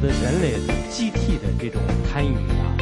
[0.00, 0.54] 的人类
[0.88, 2.72] 集体的这种参与啊，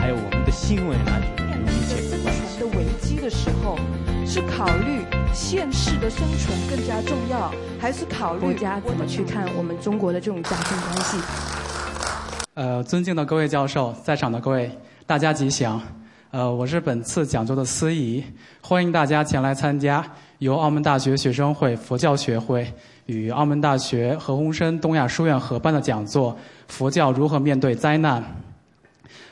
[0.00, 2.60] 还有我们的行为啊，有密切的关系。
[2.60, 3.76] 的危机的时候，
[4.24, 5.04] 是考虑
[5.34, 11.16] 现世的生存更加重要，还是考虑国家怎么去看我们中国的这种家庭关系？
[12.54, 14.70] 呃，尊敬的各位教授，在场的各位，
[15.04, 15.80] 大家吉祥。
[16.30, 18.22] 呃，我是本次讲座的司仪，
[18.60, 20.04] 欢迎大家前来参加
[20.38, 22.72] 由澳门大学学生会佛教学会
[23.08, 26.32] 与澳门大学何鸿燊东亚书院合办的讲座
[26.68, 28.22] 《佛教如何面对灾难》。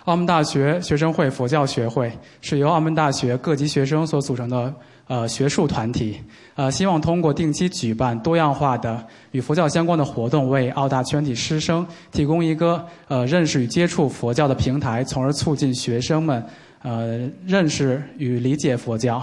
[0.07, 4.73] 澳门大学学生会佛教学会是由澳门大学各级学生所组成的
[5.09, 6.19] 呃学术团体，
[6.55, 16.43] 呃，希望通过定期举办多样化的与佛教相关的活动，为澳大全体师生提供一个呃认识与接触佛教的平台，从而促进学生们。
[16.83, 19.21] 呃，认识与理解佛教。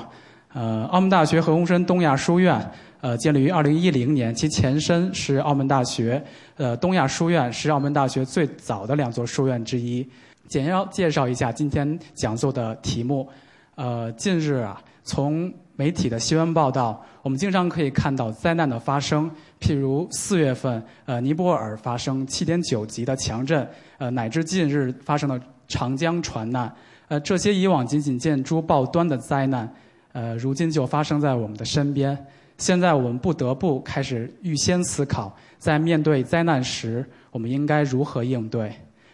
[0.53, 2.59] 呃，澳门大学何鸿燊东亚书院，
[3.03, 6.23] 呃，建立于二零一零年，其前身是澳门大学。
[6.55, 10.07] 呃，东亚书院是澳门大学最早的两座书院之一。
[10.47, 13.27] 简要介绍一下今天讲座的题目。
[13.75, 19.29] 呃，近日啊，从媒体的新闻报道，我们经常可以看到灾难的发生，
[19.59, 23.67] 譬如四月份，呃，尼泊尔发生七点九级的强震，
[23.97, 26.73] 呃，乃至近日发生的长江船难。
[27.09, 29.69] 呃，这些以往仅仅见诸报端的灾难，
[30.13, 32.17] 呃，如今就发生在我们的身边。
[32.57, 38.71] 现在我们不得不开始预先思考，在面对灾难时，我们应该如何应对。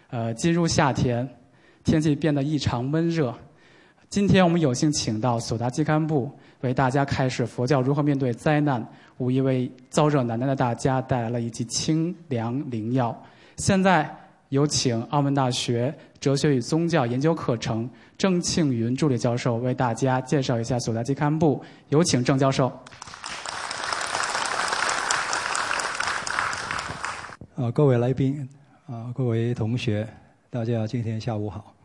[0.10, 1.28] 呃，进入夏天，
[1.84, 3.34] 天气变得异常闷热。
[4.10, 6.32] 今天我们有幸请到索达基堪布
[6.62, 8.86] 为大家开始佛教如何面对灾难，
[9.18, 13.16] 无疑为遭热难耐的大家带来了一剂清凉灵药。
[13.58, 14.10] 现在。
[14.50, 17.88] 有请澳门大学哲学与宗教研究课程
[18.18, 21.62] 郑庆云助理教授为大家介绍一下索达基堪部。
[21.90, 22.72] 有请郑教授。
[27.60, 28.48] 啊，各位来宾，
[28.88, 30.08] 啊，各位同学，
[30.50, 31.76] 大家今天下午好。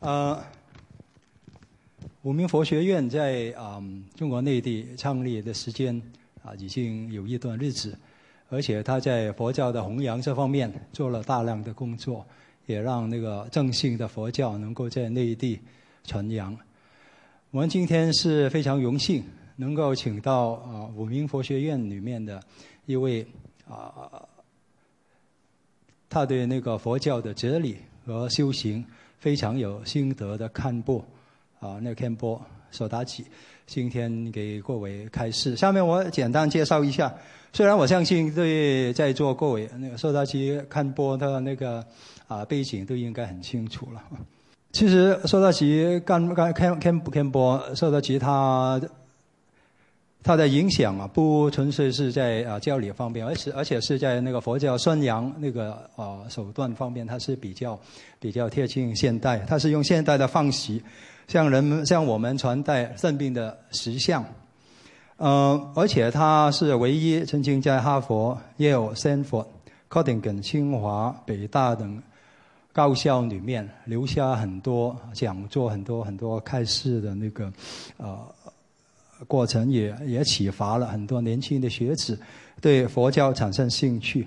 [0.00, 0.36] 呃，
[2.22, 3.80] 五明佛学院在啊
[4.16, 5.96] 中国内地创立的时间
[6.42, 7.96] 啊已经有一段日子。
[8.48, 12.26] 而且他在佛教的弘扬这方面做了大量的工作，
[12.66, 15.60] 也让那个正信的佛教能够在内地
[16.02, 16.52] 传扬。
[17.52, 19.22] 我们今天是非常荣幸
[19.54, 22.42] 能够请到啊五明佛学院里面的
[22.86, 23.24] 一位
[23.68, 24.26] 啊，
[26.10, 28.84] 他对那个佛教的哲理和修行
[29.18, 31.02] 非常有心得的堪布
[31.60, 32.40] 啊，那堪波
[32.72, 33.24] 索达吉，
[33.64, 35.54] 今天给各位开示。
[35.54, 37.14] 下面我简单介绍一下。
[37.52, 41.84] 虽然我相信对在座各位那个受到其看播的那个
[42.28, 44.02] 啊背景都应该很清楚了。
[44.72, 48.80] 其实受到其干干看看看播受到其他
[50.22, 57.78] 它的影响啊，不纯粹是在啊教理方面，而且而且是在那个佛教宣扬那个啊手段方面，它是比较
[58.18, 60.80] 比较贴近现代，它是用现代的方式
[61.26, 64.24] 向人们向我们传代圣病的实相。
[65.16, 72.02] 呃，而且他是唯一曾经在哈佛、耶鲁、斯坦 i n g 清华、北大等
[72.72, 77.52] 高校里面留下很多讲座、很多很多开示的那个
[77.98, 78.18] 呃
[79.26, 82.18] 过程，也也启发了很多年轻的学子
[82.60, 84.26] 对佛教产生兴趣。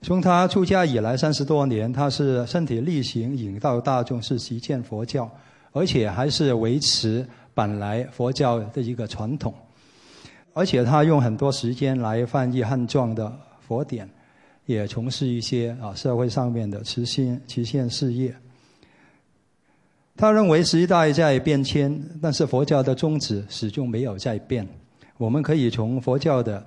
[0.00, 5.28] 从他出家以来三十多年，他是身体力行引导大众是实践佛教，
[5.72, 9.52] 而且还是维持本来佛教的一个传统。
[10.54, 14.08] 而且他用很多时间来翻译汉传的佛典，
[14.66, 18.34] 也从事一些啊社会上面的慈心慈善事业。
[20.18, 24.66] 他认为时代在变迁，但是佛教的宗旨始终没有在变。
[25.16, 26.66] 我们可以从佛教的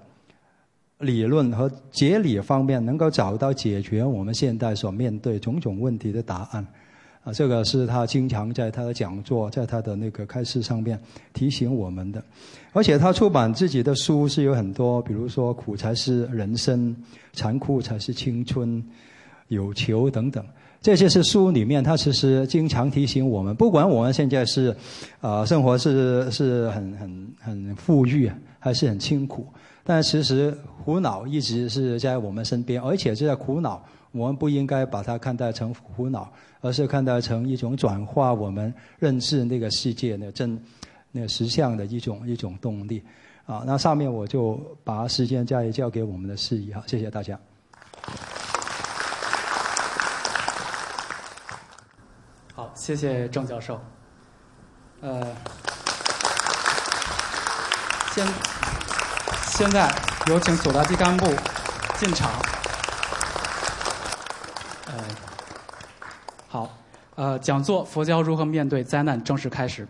[1.00, 6.66] 理论和哲理方面，能够找到解决我们现代所面对种种问题的答案。
[7.26, 10.98] 啊，这个是他经常在他的讲座，在他的那个开示上面
[11.34, 12.24] 提醒我们的。
[12.72, 16.96] 而且他出版自己的书是有很多，比如说“苦才是人生，
[17.34, 18.82] 残酷才是青春，
[19.50, 20.42] 有求”等等。
[20.82, 24.76] 这些是书里面，他其实经常提醒我们，不管我们现在是
[25.22, 28.30] 啊生活是是很很很富裕，
[28.60, 29.46] 还是很清苦，
[29.84, 33.82] 但其实苦恼一直是在我们身边，而且这个苦恼，
[34.12, 36.30] 我们不应该把它看待成苦恼。
[36.64, 40.56] 而是看待成一种转化我们认识那个世界的真
[41.12, 43.02] 那个实相的一种一种动力
[43.48, 43.64] 啊。
[43.66, 47.40] 那上面我就把时间交交给我们的司仪哈，谢谢大家。
[52.74, 53.80] 谢谢郑教授。
[55.02, 55.36] 呃，
[58.14, 58.28] 现
[59.48, 59.92] 现在
[60.28, 61.26] 有请索达基干部
[61.98, 62.32] 进场。
[64.88, 65.04] 呃，
[66.48, 66.78] 好，
[67.16, 69.88] 呃，讲座《佛教如何面对灾难》正式开始。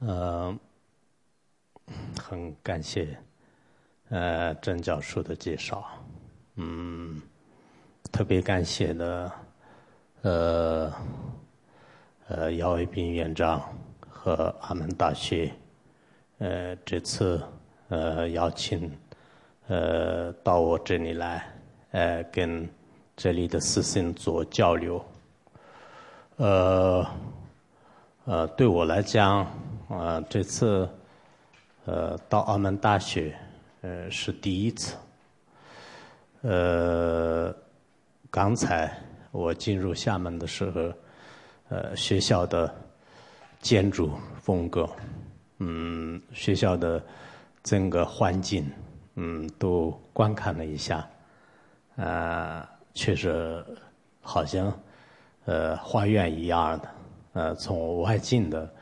[0.00, 0.56] 呃，
[2.18, 3.18] 很感谢
[4.08, 5.84] 呃郑教授的介绍。
[8.20, 9.32] 特别感谢的
[10.20, 10.92] 呃
[12.28, 13.62] 呃姚伟斌院长
[14.10, 15.50] 和澳门大学
[16.36, 17.40] 呃这次
[17.88, 18.94] 呃邀请
[19.68, 21.50] 呃到我这里来
[21.92, 22.68] 呃跟
[23.16, 25.02] 这里的师生做交流，
[26.36, 27.06] 呃
[28.26, 29.46] 呃对我来讲。
[29.88, 30.86] 啊，这次
[31.86, 33.34] 呃到澳门大学，
[33.80, 34.94] 呃是第一次。
[36.42, 37.54] 呃，
[38.30, 38.90] 刚才
[39.32, 40.92] 我进入厦门的时候，
[41.68, 42.72] 呃学校的
[43.60, 44.88] 建筑风格，
[45.58, 47.04] 嗯学校的
[47.62, 48.64] 整个环境，
[49.16, 51.08] 嗯都观看了一下，
[51.96, 53.64] 啊确实
[54.20, 54.72] 好像
[55.44, 56.88] 呃花园一样的，
[57.32, 58.72] 呃从外境的。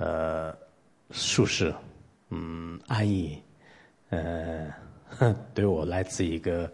[0.00, 0.56] 呃，
[1.10, 1.74] 舒适，
[2.28, 3.36] 嗯，安逸，
[4.10, 4.72] 呃，
[5.52, 6.70] 对我来自一个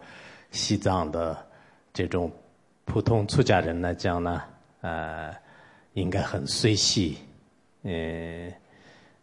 [0.51, 1.35] 西藏的
[1.95, 2.29] 这种
[2.83, 4.41] 普通出家人来讲呢，
[4.81, 5.33] 呃，
[5.93, 7.17] 应该很随喜。
[7.83, 8.51] 呃，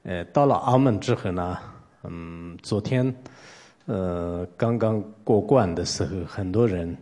[0.04, 1.58] 呃，到了澳门之后呢，
[2.02, 3.14] 嗯，昨天，
[3.84, 6.96] 呃，刚刚过关的时候，很多人，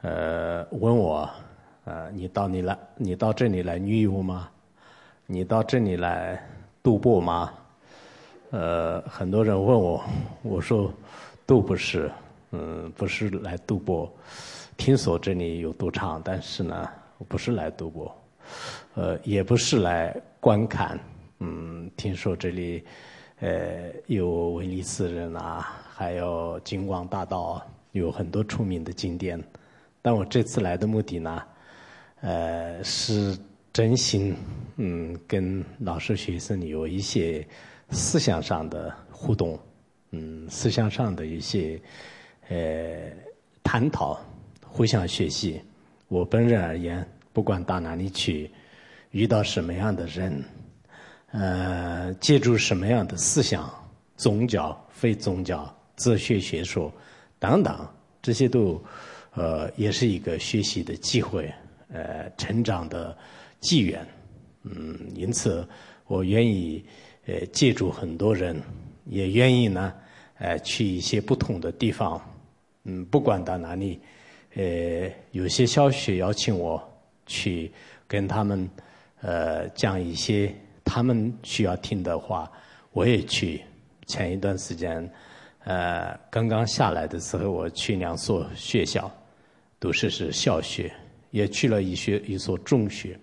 [0.00, 1.28] 呃，问我，
[1.84, 4.48] 呃，你到你来，你到这里来旅游吗？
[5.26, 6.42] 你到这里来
[6.82, 7.52] 度过吗？
[8.50, 10.02] 呃，很多人问我，
[10.42, 10.90] 我说
[11.44, 12.10] 都不是，
[12.52, 14.10] 嗯，不是来度过。
[14.76, 16.88] 听说这里有赌场，但是呢，
[17.18, 18.16] 我不是来赌博，
[18.94, 20.98] 呃，也不是来观看。
[21.40, 22.84] 嗯，听说这里
[23.40, 27.60] 呃有威尼斯人啊，还有金光大道，
[27.92, 29.42] 有很多出名的景点。
[30.02, 31.42] 但我这次来的目的呢，
[32.20, 33.36] 呃，是。
[33.72, 34.34] 真心，
[34.76, 37.46] 嗯，跟老师、学生有一些
[37.90, 39.58] 思想上的互动，
[40.12, 41.78] 嗯，思想上的一些
[42.48, 43.12] 呃
[43.62, 44.18] 探讨，
[44.76, 45.58] 互相学习。
[46.08, 47.02] 我本人而言，
[47.32, 48.50] 不管到哪里去，
[49.10, 50.44] 遇到什么样的人，
[51.30, 53.72] 呃，借助什么样的思想、
[54.18, 56.92] 宗教、非宗教、哲学学说
[57.38, 57.88] 等等，
[58.20, 58.78] 这些都
[59.32, 61.50] 呃也是一个学习的机会，
[61.88, 63.16] 呃，成长的。
[63.58, 64.06] 机缘，
[64.64, 65.66] 嗯，因此
[66.06, 66.84] 我愿意
[67.24, 68.62] 呃借助很多人，
[69.06, 69.94] 也愿意呢，
[70.38, 72.20] 呃去一些不同的地方，
[72.84, 73.98] 嗯，不管到哪里，
[74.56, 76.82] 呃，有些小学邀请我
[77.26, 77.70] 去
[78.08, 78.68] 跟他们
[79.20, 82.50] 呃讲一些他们需要听的话，
[82.92, 83.62] 我也去。
[84.06, 85.10] 前一段时间，
[85.64, 89.10] 呃，刚刚下来的时候，我去两所学校，
[89.80, 90.92] 都是是小学，
[91.32, 93.18] 也去了一学一所中学。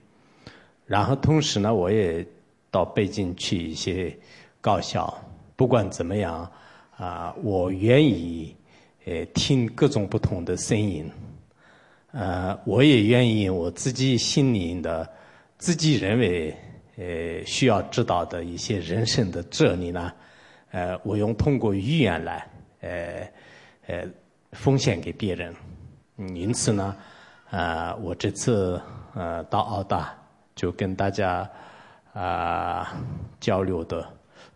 [0.85, 2.25] 然后同时呢，我也
[2.69, 4.13] 到北京去一些
[4.59, 5.18] 高校。
[5.56, 6.51] 不管怎么样，
[6.97, 8.54] 啊，我愿意
[9.06, 11.10] 呃听各种不同的声音。
[12.12, 15.10] 呃，我也愿意我自己心灵的、
[15.57, 16.56] 自己认为
[16.98, 20.12] 呃需要知道的一些人生的哲理呢，
[20.72, 22.48] 呃，我用通过语言来
[22.81, 23.28] 呃
[23.88, 24.06] 呃
[24.52, 25.54] 奉献给别人。
[26.36, 26.95] 因此呢，
[27.50, 28.81] 啊，我这次
[29.14, 30.16] 呃到澳大。
[30.56, 31.50] 就跟大家
[32.14, 32.95] 啊
[33.40, 34.07] 交流的、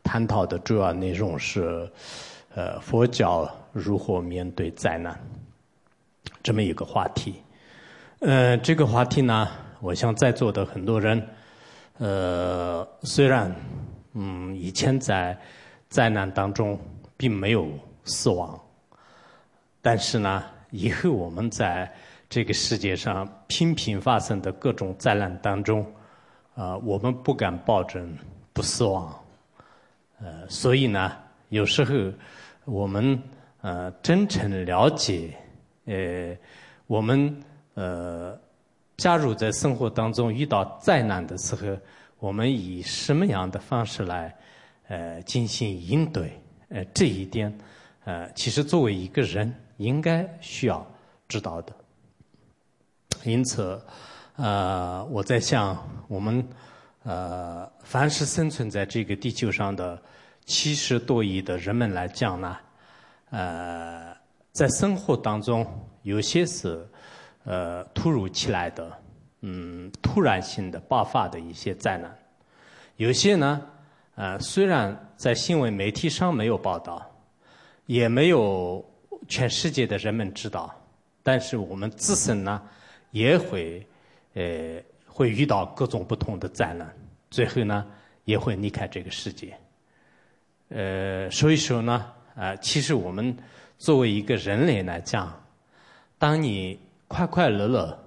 [0.03, 1.91] 探讨的主要内容是，
[2.57, 5.15] 呃，佛教如何面对灾难
[6.41, 7.35] 这么一个话题。
[8.17, 9.47] 呃，这个话题呢，
[9.79, 11.23] 我想在座的很多人，
[11.99, 13.55] 呃，虽然
[14.13, 15.37] 嗯以前在
[15.87, 16.79] 灾难当中
[17.15, 17.69] 并没有
[18.05, 18.59] 死亡，
[19.79, 21.87] 但是呢，以后我们在
[22.27, 25.85] 这个世界上频频发生的各种灾难当中，
[26.55, 28.17] 啊，我们不敢保证
[28.51, 29.15] 不死亡，
[30.19, 31.15] 呃，所以呢，
[31.49, 31.93] 有时候
[32.67, 33.17] 我们
[33.61, 35.33] 呃真诚了解，
[35.85, 36.37] 呃，
[36.85, 37.41] 我们
[37.75, 38.37] 呃，
[38.97, 41.77] 加入在生活当中遇到灾难的时候，
[42.19, 44.35] 我们以什么样的方式来
[44.89, 46.37] 呃进行应对？
[46.67, 47.57] 呃，这一点
[48.03, 50.85] 呃，其实作为一个人应该需要
[51.29, 51.73] 知道的。
[53.23, 53.81] 因此，
[54.35, 56.45] 呃，我在想，我们
[57.03, 59.97] 呃，凡是生存在这个地球上的
[60.47, 62.57] 七十多亿的人们来讲呢，
[63.31, 64.15] 呃，
[64.53, 65.67] 在生活当中，
[66.03, 66.87] 有些是
[67.43, 68.89] 呃突如其来的，
[69.41, 72.09] 嗯，突然性的爆发的一些灾难；
[72.95, 73.61] 有些呢，
[74.15, 77.05] 呃，虽然在新闻媒体上没有报道，
[77.85, 78.83] 也没有
[79.27, 80.73] 全世界的人们知道，
[81.23, 82.61] 但是我们自身呢，
[83.11, 83.85] 也会
[84.33, 86.89] 呃会遇到各种不同的灾难，
[87.29, 87.85] 最后呢
[88.23, 89.53] 也会离开这个世界。
[90.69, 92.05] 呃，所以说呢，
[92.35, 93.35] 啊，其实我们
[93.77, 95.33] 作为一个人类来讲，
[96.17, 97.97] 当你快快乐乐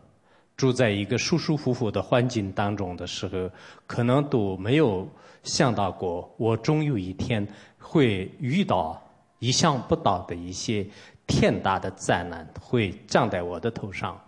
[0.58, 3.50] 住在一个舒舒服服的环境当中的时候，
[3.86, 5.08] 可能都没有
[5.42, 7.48] 想到过，我终有一天
[7.78, 9.02] 会遇到
[9.38, 10.86] 意想不到的一些
[11.26, 14.20] 天大的灾难会降在我的头上。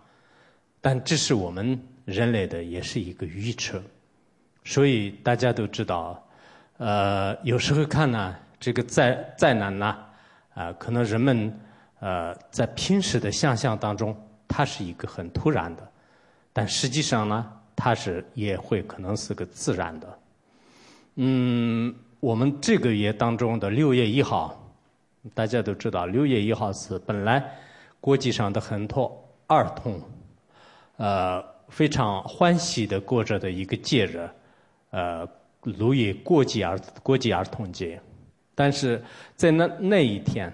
[0.81, 3.79] 但这是我们人类的也是一个预测，
[4.63, 6.19] 所以大家都知道。
[6.77, 9.95] 呃，有时候看呢，这个灾灾难呢，
[10.55, 11.59] 啊，可能人们
[11.99, 14.15] 呃在平时的想象当中，
[14.47, 15.87] 它是一个很突然的，
[16.51, 20.19] 但实际上呢，它是也会可能是个自然的。
[21.15, 24.59] 嗯，我们这个月当中的六月一号，
[25.35, 27.43] 大家都知道，六月一号是本来
[28.01, 29.15] 国际上的很多
[29.45, 30.01] 儿童
[30.97, 34.27] 呃非常欢喜的过着的一个节日，
[34.89, 35.29] 呃。
[35.63, 38.01] 六月国际儿国际儿童节，
[38.53, 39.01] 但是
[39.35, 40.53] 在那那一天，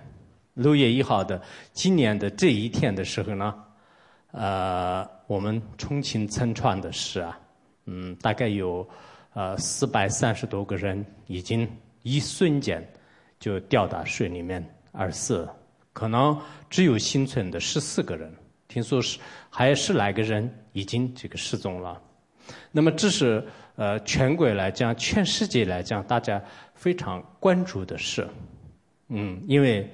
[0.54, 1.42] 六月一号的
[1.74, 3.56] 今年的这一天的时候呢，
[4.32, 7.40] 呃，我们重庆沉船的市啊，
[7.86, 8.88] 嗯，大概有
[9.34, 11.68] 呃四百三十多个人已经
[12.04, 12.88] 一瞬间
[13.40, 15.50] 就掉到水里面而死，
[15.92, 16.40] 可能
[16.70, 18.32] 只有幸存的十四个人，
[18.68, 19.18] 听说是
[19.50, 22.00] 还有十来个人已经这个失踪了，
[22.72, 23.44] 那么这是。
[23.80, 26.44] 呃，全国来讲，全世界来讲，大家
[26.76, 28.28] 非常关注的是，
[29.08, 29.90] 嗯，因为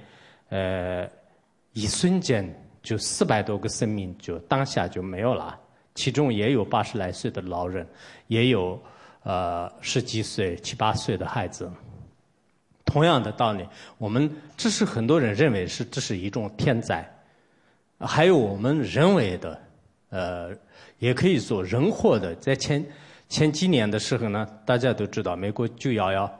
[0.50, 1.08] 呃，
[1.74, 2.52] 一瞬间
[2.82, 5.56] 就四百多个生命就当下就没有了，
[5.94, 7.88] 其中也有八十来岁的老人，
[8.26, 8.82] 也有
[9.22, 11.72] 呃十几岁、七八岁的孩子。
[12.86, 13.64] 同样的道理，
[14.00, 14.28] 我们
[14.58, 17.08] 这是很多人认为是这是一种天灾，
[18.00, 19.62] 还有我们人为的，
[20.10, 20.50] 呃，
[20.98, 22.84] 也可以说人祸的，在前。
[23.28, 26.32] 前几年的时候呢，大家都知道，美国九幺幺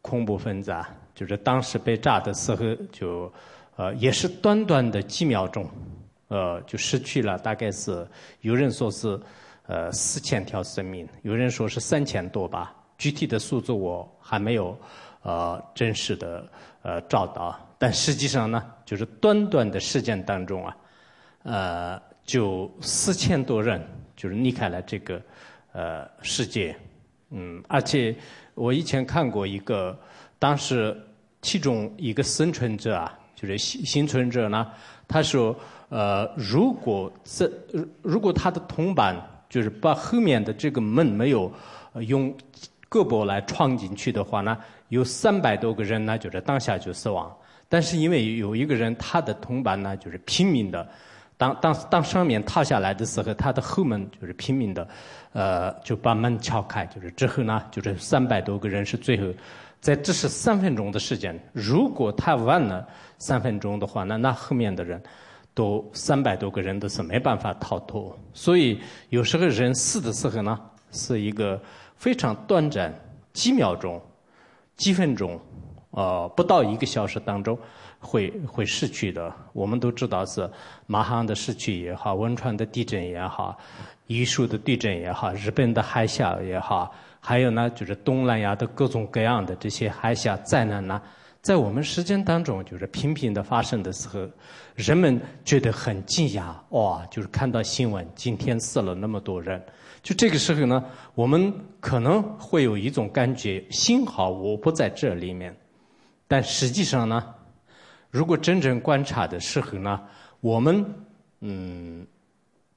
[0.00, 3.32] 恐怖分子啊，就是当时被炸的时候，就
[3.76, 5.68] 呃也是短短的几秒钟，
[6.28, 8.06] 呃就失去了，大概是
[8.42, 9.20] 有人说是
[9.66, 14.78] 呃四千条生命，有人说是三千多吧，具体的数字我还没有
[15.22, 16.46] 呃真实的
[16.82, 20.76] 呃找到，但实际上呢，就是短短的时间当中啊，
[21.42, 23.84] 呃就四千多人
[24.16, 25.20] 就是离开了这个。
[25.74, 26.74] 呃，世界，
[27.30, 28.14] 嗯，而且
[28.54, 29.98] 我以前看过一个，
[30.38, 30.96] 当时
[31.42, 34.70] 其中一个生存者啊，就是幸幸存者呢，
[35.08, 35.52] 他说，
[35.88, 37.50] 呃，如果这
[38.02, 41.52] 如果他的同伴就是把后面的这个门没有
[42.06, 42.32] 用
[42.88, 44.56] 胳膊来闯进去的话呢，
[44.90, 47.36] 有三百多个人呢，就是当下就死亡。
[47.68, 50.88] 但是因为有一个人，他的同伴呢，就是拼命的。
[51.36, 54.86] 当当当上面塌下来的时候，他的后门就是拼命的，
[55.32, 56.86] 呃，就把门敲开。
[56.86, 59.26] 就是之后呢，就是三百多个人是最后，
[59.80, 61.38] 在这是三分钟的时间。
[61.52, 62.86] 如果他晚了
[63.18, 65.02] 三分钟的话，那那后面的人
[65.54, 68.16] 都三百多个人都是没办法逃脱。
[68.32, 70.58] 所以有时候人死的时候呢，
[70.92, 71.60] 是一个
[71.96, 72.94] 非常短暂，
[73.32, 74.00] 几秒钟、
[74.76, 75.40] 几分钟，
[75.90, 77.58] 呃，不到一个小时当中。
[78.04, 80.48] 会会逝去的，我们都知道是
[80.86, 83.56] 马航的逝去也好，汶川的地震也好，
[84.08, 91.00] 玉树的地震也好，日本的海啸也好，还有呢，就是东南亚的各种各样的这些海啸灾难呢，
[91.40, 94.28] 在我们时间当中就是频频的发生的时候，
[94.74, 99.60] 人们觉得很惊讶，哇，就是看到新闻，今天死了那么多人，
[100.02, 100.84] 就这个时候呢，
[101.14, 105.56] 我们可能会有一种感觉，幸好我不在这里面，
[106.28, 107.24] 但实际上呢。
[108.14, 110.00] 如果真正观察的时候呢，
[110.40, 110.86] 我们
[111.40, 112.06] 嗯，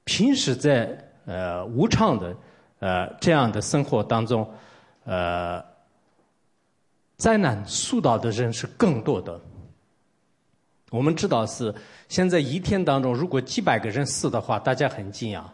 [0.02, 2.36] 平时在呃无常的
[2.80, 4.44] 呃这样的生活当中，
[5.04, 5.64] 呃，
[7.18, 9.40] 灾难受到的人是更多的。
[10.90, 11.72] 我们知道是
[12.08, 15.44] 现在一天当中，如果几百个人死的话，大家很惊讶，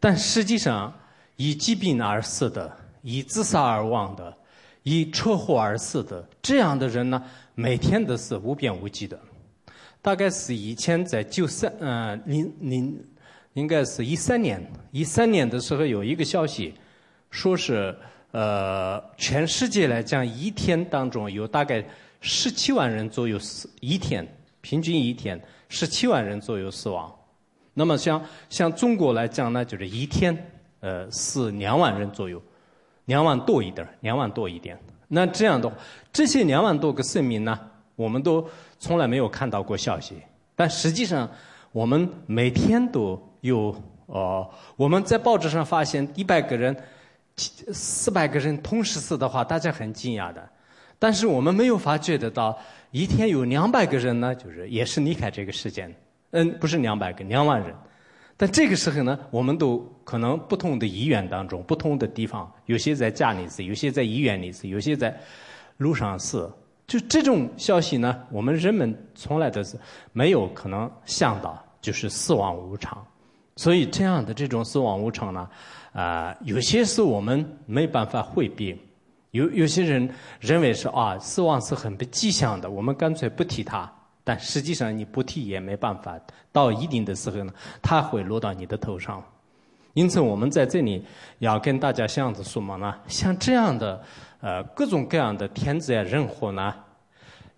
[0.00, 0.92] 但实际上
[1.36, 4.36] 以疾病而死的，以自杀而亡的，
[4.82, 7.22] 以车祸而死的这样的人呢？
[7.54, 9.18] 每天都是无边无际的，
[10.00, 13.04] 大概是以前在九三嗯零零，
[13.52, 16.72] 应该是一三年一三年的时候有一个消息，
[17.30, 17.94] 说是
[18.30, 21.84] 呃全世界来讲一天当中有大概
[22.20, 24.26] 十七万人左右死一天
[24.62, 27.14] 平均一天十七万人左右死亡，
[27.74, 30.34] 那么像像中国来讲呢，就是一天
[30.80, 32.42] 呃是两万人左右，
[33.04, 34.78] 两万多一点两万多一点。
[35.14, 35.76] 那这样的话，
[36.10, 37.58] 这些两万多个生命呢，
[37.96, 40.16] 我们都从来没有看到过消息。
[40.56, 41.28] 但实际上，
[41.70, 43.74] 我们每天都有
[44.06, 46.74] 哦，我们在报纸上发现一百个人、
[47.36, 50.42] 四百个人同时死的话，大家很惊讶的。
[50.98, 52.58] 但是我们没有发觉得到，
[52.90, 55.86] 一天有两百个人呢，就是也是离开这个世界。
[56.30, 57.74] 嗯，不是两百个，两万人。
[58.42, 65.16] 但这个时候呢，我们都可能不同的医院当中，不同的地方，有些在家里死，有些在医院里死，有些在
[65.76, 66.52] 路上死。
[66.88, 69.78] 就这种消息呢，我们人们从来都是
[70.12, 73.00] 没有可能想到，就是死亡无常。
[73.54, 75.48] 所以这样的这种死亡无常呢，
[75.92, 78.76] 啊，有些是我们没办法回避。
[79.30, 83.88] 有有些人认为是啊，死亡是很不吉祥的，我们干脆不提它。
[84.24, 86.18] 但实际上你不剃也没办法，
[86.52, 89.22] 到一定的时候呢，它会落到你的头上。
[89.94, 91.04] 因此，我们在这里
[91.40, 92.94] 要跟大家这样子说嘛呢？
[93.06, 94.02] 像这样的
[94.40, 96.74] 呃各种各样的天灾人祸呢，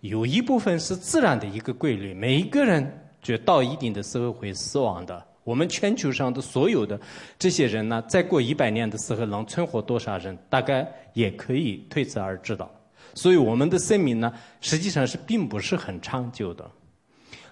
[0.01, 5.25] 有一部分是自然的一个规律，每一个人就到一定的时候会死亡的。
[5.45, 6.99] 我们全球上的所有的
[7.39, 12.69] 这些人呢，再过一百年的时候能存活多少人，大概也可以推测而知道。
[13.15, 16.69] 所以我们的生命呢，实际上是并不是很长久的。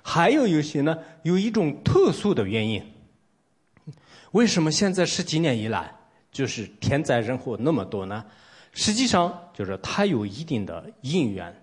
[0.01, 2.83] 还有有些呢，有一种特殊的原因。
[4.33, 5.89] 为什么现在十几年以来，
[6.33, 8.25] 就是天灾人祸那么多呢？
[8.73, 11.55] 实际上就是它有一定的因缘。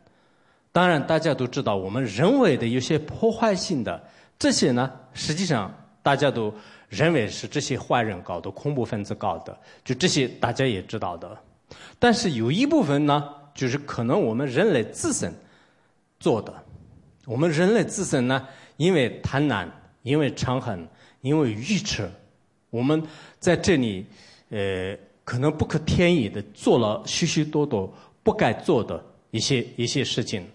[0.73, 4.03] 当然，大家都知道，我们人为的有些破坏性的
[4.39, 5.71] 这些呢，实际上
[6.03, 6.55] 大家都
[6.89, 9.55] 认为是这些坏人搞的，恐怖分子搞的，
[9.85, 11.37] 就这些大家也知道的。
[11.99, 13.35] 但是有一部分呢。
[13.55, 15.33] 就是可能我们人类自身
[16.19, 16.53] 做的，
[17.27, 19.67] 我们人类自身呢，因为贪婪，
[20.03, 20.87] 因为嗔恨，
[21.21, 22.11] 因为愚痴，
[22.71, 23.03] 我们
[23.39, 24.07] 在这里
[24.51, 30.47] 呃，可能不可天意的做了许许多多不该做的一些一些事情。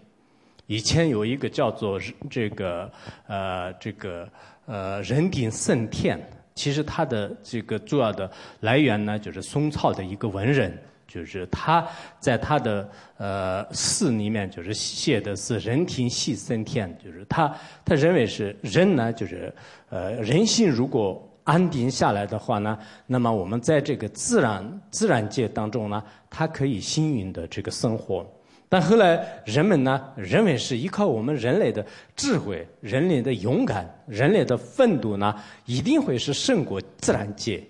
[0.67, 2.91] 以前有一个叫做这个
[3.27, 4.27] 呃这个
[4.65, 6.19] 呃人定胜天，
[6.55, 8.29] 其实它的这个主要的
[8.61, 10.75] 来源呢，就是宋朝的一个文人。
[11.15, 11.87] 就是他
[12.19, 17.49] 在他的呃诗里面，就是写的是人听戏生天，就是他
[17.85, 19.53] 他认为是人呢，就是
[19.89, 28.29] 呃人性如果安定下来的话呢，那么我们在这个自然自然界当中呢，它可以幸运的这个生活。
[28.67, 35.33] 但后来人们呢认为是依靠我们人类的智慧、人类的勇敢、人类的奋斗呢，
[35.65, 37.63] 一定会是胜过自然界，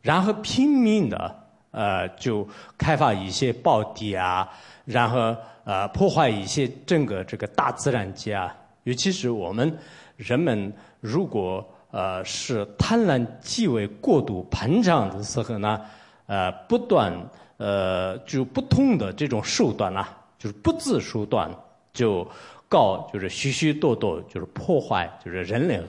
[0.00, 1.43] 然后拼命的。
[1.74, 2.46] 呃，就
[2.78, 4.48] 开发一些宝地啊，
[4.84, 8.54] 然后呃破坏一些整个这个大自然界啊。
[8.84, 9.76] 尤其是我们
[10.16, 15.80] 人们如果呃是贪婪极为过度膨胀的时候呢，
[16.26, 17.12] 呃不断
[17.56, 20.06] 呃就不同的这种手段呐，
[20.38, 21.50] 就是不择手段
[21.92, 22.24] 就
[22.68, 25.80] 搞就是许许多多就是破坏就是人类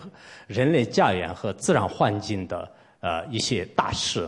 [0.47, 2.71] 人类家园和自然环境的
[3.01, 4.27] 呃一些大事。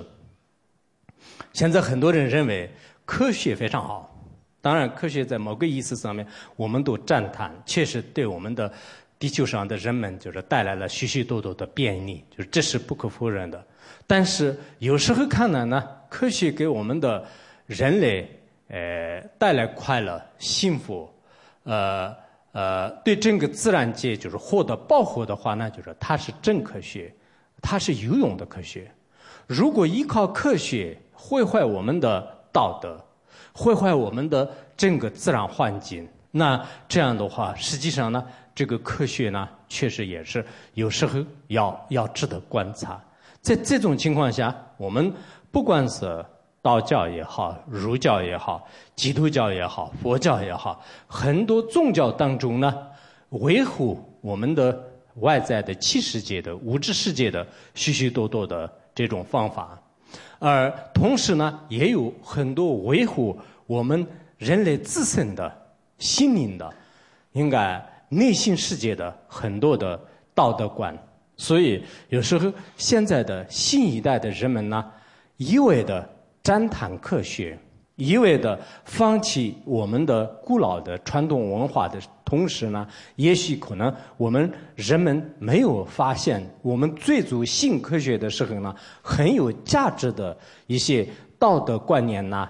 [1.57, 2.69] 现在很多人认为
[3.03, 4.15] 科学非常好，
[4.61, 6.23] 当然科学在某个意思上面，
[6.55, 8.71] 我们都赞叹，确实对我们的
[9.17, 13.65] 地球上的人们就是带来了许许多多的便利，就是这是不可否认的。
[14.05, 17.25] 但是有时候看来呢，科学给我们的
[17.65, 18.29] 人类
[18.67, 21.11] 呃带来快乐、幸福，
[21.63, 22.15] 呃
[22.51, 27.11] 呃，对整个自然界就是获得保护的话呢，就是它是真科学，
[27.63, 28.87] 它是有用的科学。
[29.47, 32.21] 如果依靠科学，毁坏我们的
[32.53, 32.97] 道德，
[33.51, 36.07] 毁坏我们的整个自然环境。
[36.29, 43.01] 那这样的话，实际上呢，这个科学呢，确实也是有时候要要值得观察。
[43.41, 45.11] 在这种情况下，我们
[45.51, 46.23] 不管是
[46.61, 52.73] 道教也好，儒教也好，基督教也好，佛教也好，很多宗教当中呢，
[53.29, 54.77] 维护我们的
[55.15, 59.79] 外在的七世界的物质世界的许许多多的这种方法。
[60.39, 64.05] 而同时呢，也有很多维护我们
[64.37, 65.51] 人类自身的
[65.97, 66.73] 心灵的，
[67.31, 69.99] 应该内心世界的很多的
[70.35, 70.97] 道德观。
[71.35, 74.83] 所以有时候现在的新一代的人们呢，
[75.37, 76.07] 一味的
[76.43, 77.57] 赞叹科学。
[77.97, 91.07] 一味的放弃我们的古老的传统文化的同时呢，也许可能我们人们没有发现，我们追逐新科学的时候呢，很有价值的一些
[91.39, 92.47] 道德观念呢，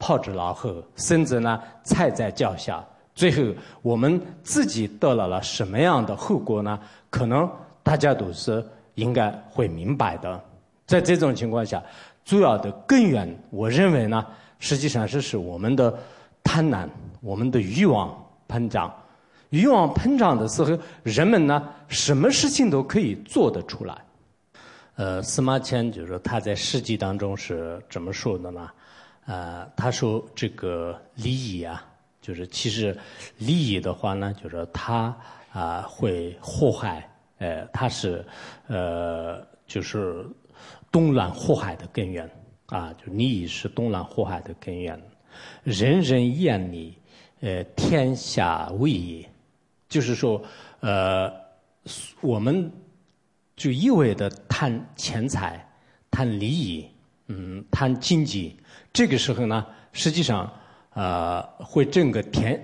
[0.00, 2.84] 抛之脑后，甚至呢踩在脚下。
[3.14, 6.76] 最后，我们自己得了了什么样的后果呢？
[7.08, 7.48] 可能
[7.84, 8.64] 大家都是
[8.96, 10.42] 应该会明白的。
[10.86, 11.80] 在这种情况下，
[12.24, 14.26] 主要的根源，我认为呢。
[14.58, 15.96] 实际上，这是我们的
[16.42, 16.88] 贪婪、
[17.20, 18.14] 我们的欲望
[18.48, 18.92] 膨胀，
[19.50, 23.96] 欲望膨胀的时候，人们呢，什么事情都可以做得出来。
[24.96, 28.68] 呃，司马迁就是他在《史记》当中是怎么说的呢？
[29.26, 31.86] 呃，他说这个利益啊，
[32.20, 32.98] 就是其实
[33.36, 35.16] 利益的话呢，就是他
[35.52, 38.24] 啊会祸害，呃，他是
[38.66, 40.26] 呃就是
[40.90, 42.28] 动乱祸害的根源
[42.68, 45.00] 啊，就利益是动乱祸害的根源。
[45.64, 46.96] 人人厌你，
[47.40, 49.28] 呃，天下为也。
[49.88, 50.42] 就是说，
[50.80, 51.32] 呃，
[52.20, 52.70] 我们
[53.56, 55.66] 就一味的贪钱财、
[56.10, 56.86] 贪利益、
[57.28, 58.54] 嗯，贪经济，
[58.92, 60.52] 这个时候呢，实际上
[60.92, 62.62] 呃，会整个天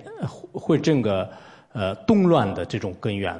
[0.51, 1.27] 会整个
[1.73, 3.35] 呃动乱的这种根源。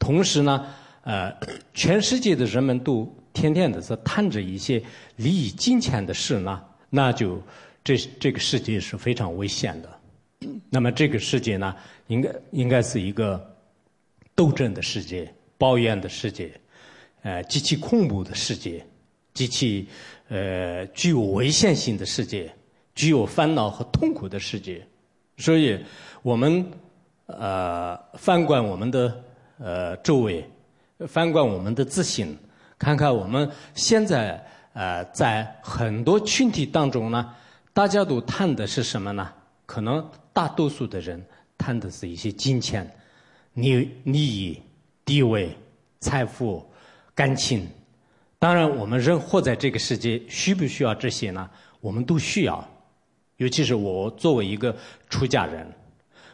[0.00, 0.66] 同时呢，
[1.02, 1.32] 呃，
[1.72, 3.08] 全世界的人们都
[3.40, 4.82] 天天的在谈着一些
[5.14, 7.40] 利益金钱的事呢，那就
[7.84, 9.88] 这这个世界是非常危险的。
[10.68, 11.72] 那么这个世界呢，
[12.08, 13.56] 应该应该是一个
[14.34, 16.50] 斗争的世界、抱怨的世界，
[17.22, 18.84] 呃，极其恐怖的世界，
[19.34, 19.86] 极其
[20.28, 22.52] 呃具有危险性的世界，
[22.96, 24.84] 具有烦恼和痛苦的世界。
[25.36, 25.78] 所以，
[26.22, 26.66] 我们
[27.26, 29.24] 呃翻观我们的
[29.58, 30.44] 呃周围，
[31.06, 32.36] 翻观我们的自省，
[32.78, 37.34] 看看我们现在呃在很多群体当中呢，
[37.72, 39.32] 大家都谈的是什么呢？
[39.66, 40.08] 可能。
[40.30, 41.20] 大多数的人
[41.56, 42.88] 谈的是一些金钱、
[43.54, 44.62] 利利益、
[45.04, 45.52] 地位、
[45.98, 46.64] 财富、
[47.12, 47.66] 感情。
[48.38, 51.50] 当然，我们人活在这个世界，需不需要这些呢？
[51.80, 52.64] 我们都需要。
[53.38, 54.72] 尤其是我作为一个
[55.08, 55.66] 出家人，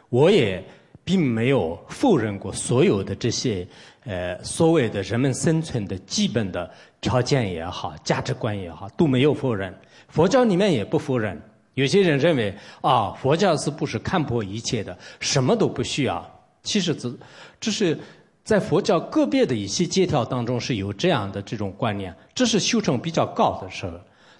[0.09, 0.63] 我也
[1.03, 3.67] 并没有否认过所有的这些
[4.05, 6.69] 呃所谓的人们生存的基本的
[7.01, 9.73] 条件也好、价值观也好，都没有否认。
[10.07, 11.39] 佛教里面也不否认。
[11.73, 16.25] 有些人认为啊，佛教是不是看破一切的，什么都不需要？
[16.63, 17.13] 其实只
[17.59, 17.99] 只是
[18.43, 23.91] 在佛教个别的一些戒条当中是有这样的这种观念，这是修成比较高的时候。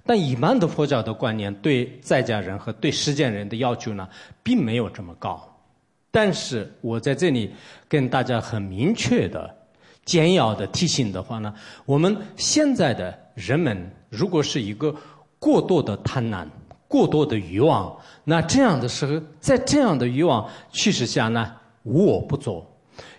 [0.06, 4.08] 但一般的佛教的观念对在家人和对实践人的要求呢，
[4.44, 5.55] 并没有这么高。
[6.16, 7.54] 但是我在这里
[7.90, 9.54] 跟大家很明确的、
[10.06, 11.54] 简要的提醒的话呢，
[11.86, 14.96] 我们现在的人们如果是一个
[15.38, 16.48] 过多的贪婪。
[16.88, 21.52] 过多的欲望，那这样的时候，在这样的欲望驱使下呢，
[21.84, 22.66] 无我不作。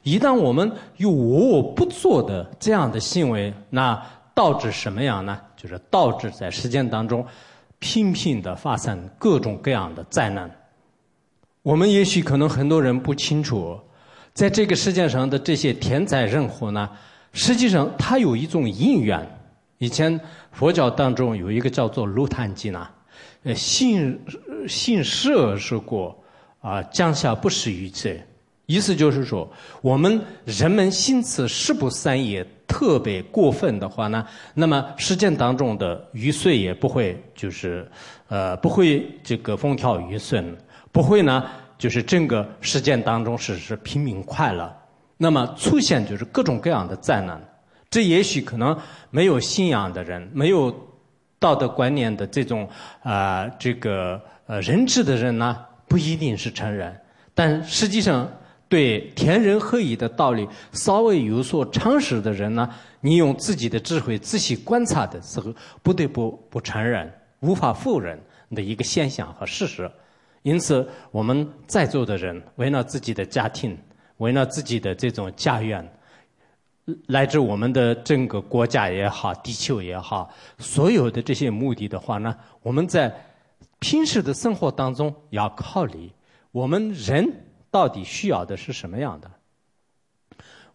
[0.02, 4.00] 一旦我们有无我不作的这样的行为，那
[4.34, 5.38] 导致什么样呢？
[5.56, 7.26] 就是导致在实践当中
[7.80, 10.48] 频频的发生各种各样的灾难。
[11.66, 13.76] 我们也许可能很多人不清楚，
[14.32, 16.88] 在这个世界上的这些天灾人祸呢，
[17.32, 19.20] 实际上它有一种因缘。
[19.78, 20.20] 以前
[20.52, 22.86] 佛教当中有一个叫做卢坦经呢。
[23.42, 24.16] 呃，信
[24.68, 26.16] 信舍说过
[26.60, 28.22] 啊，降下不施于罪，
[28.66, 29.52] 意思就是说，
[29.82, 34.24] 我们人们心慈十不善业特别过分的话呢，
[34.54, 37.90] 那么实践当中的雨水也不会就是
[38.28, 40.56] 呃不会这个风调雨顺，
[40.96, 41.44] 不会呢
[41.76, 44.74] 就是整个事件当中是是平民快乐，
[45.18, 47.38] 那么出现就是各种各样的灾难，
[47.90, 48.74] 这也许可能
[49.10, 50.74] 没有信仰的人没有。
[51.38, 52.66] 道德观念的这种
[53.02, 55.54] 啊，这个呃人治的人呢，
[55.86, 56.98] 不一定是成人，
[57.34, 58.26] 但实际上
[58.70, 62.66] 对天人合一的道理稍微有所常识的人呢，
[63.02, 68.18] 你用自己的智慧仔细观察的时候，不得不不承认，无法否认
[68.54, 69.88] 的一个现象和事实。
[70.46, 73.76] 因此，我们在座的人为了自己的家庭，
[74.18, 75.84] 为了自己的这种家园。
[77.08, 82.32] 来自我们的整个国家也好，地球也好，所有的这些目的的话呢，
[82.62, 83.12] 我们在
[83.80, 86.08] 平时的生活当中要考虑，
[86.52, 87.28] 我们人
[87.68, 89.28] 到底需要的是什么样的？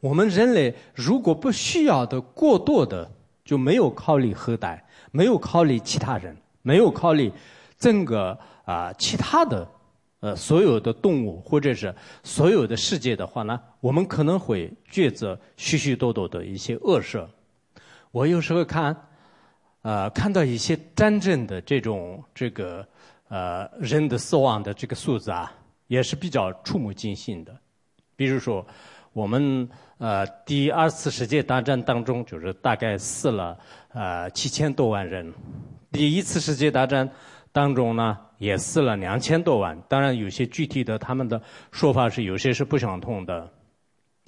[0.01, 3.09] 我们人类如果不需要的过多的，
[3.45, 7.31] 就没有考虑后代，没有考虑其他人，没有考虑
[7.79, 8.37] 整个
[8.71, 9.67] 啊其他的。
[10.23, 17.27] 呃，所有的动物或者是所有的世界的话呢，我们可能会抉择许许多多的一些恶事。
[18.11, 18.95] 我有时候看，
[19.81, 22.87] 呃，看到一些战争的这种这个
[23.29, 25.51] 呃人的死亡的这个数字啊，
[25.87, 27.51] 也是比较触目惊心的。
[28.15, 28.63] 比如说，
[29.13, 33.57] 我们呃第二次世界大战当中，就是大概死了
[33.91, 35.33] 呃七千多万人。
[35.91, 37.09] 第一次世界大战
[37.51, 38.15] 当中呢。
[38.41, 41.39] 也死了两千多万，当然有些具体的他们的
[41.71, 43.47] 说法是有些是不相同的。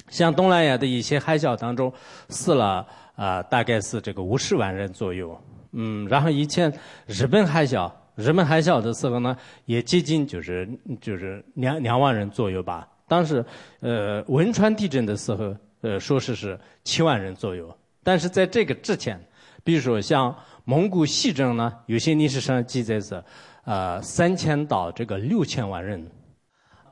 [0.07, 1.91] 像东南亚的一些海啸当中
[2.29, 5.35] 死了啊，大概是这个五十万人左右。
[5.71, 6.71] 嗯，然后以前
[7.07, 10.69] 日本海啸，日本海啸的时候呢，也接近就是
[11.01, 12.87] 就是两两万人左右吧。
[13.07, 13.43] 当时
[13.79, 19.19] 呃汶川地震的时候，呃说是是七万人左右，但是在这个之前，
[19.63, 23.23] 比如说像蒙古西征呢，有些历史上记载是，
[23.65, 26.05] 呃三千到这个六千万人。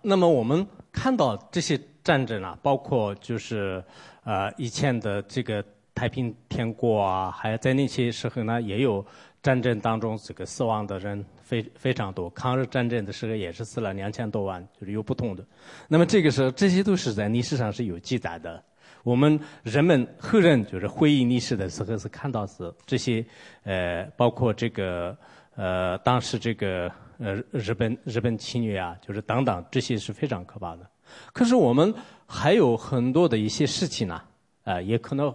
[0.01, 3.84] 那么我们看到这些战争啊，包括就是
[4.23, 9.05] 呃以前的这个太平天国啊，还在那些时候呢，也有
[9.41, 11.25] 战争当中这个死亡的人。
[11.51, 15.45] 非非常多，抗日战争的时候也是死了两千多万，就是有不同的。
[15.89, 18.63] 那么这个时候，这些都是在历史上是有记载的。
[19.03, 23.25] 我们人们后人就是回忆历史的时候，是看到是这些，
[23.63, 25.17] 呃，包括这个
[25.55, 30.87] 呃，当时这个呃日本日本侵略啊，就是等等，这些是非常可怕的。
[31.33, 31.93] 可是我们
[32.25, 34.21] 还有很多的一些事情呢，
[34.63, 35.27] 啊，也可能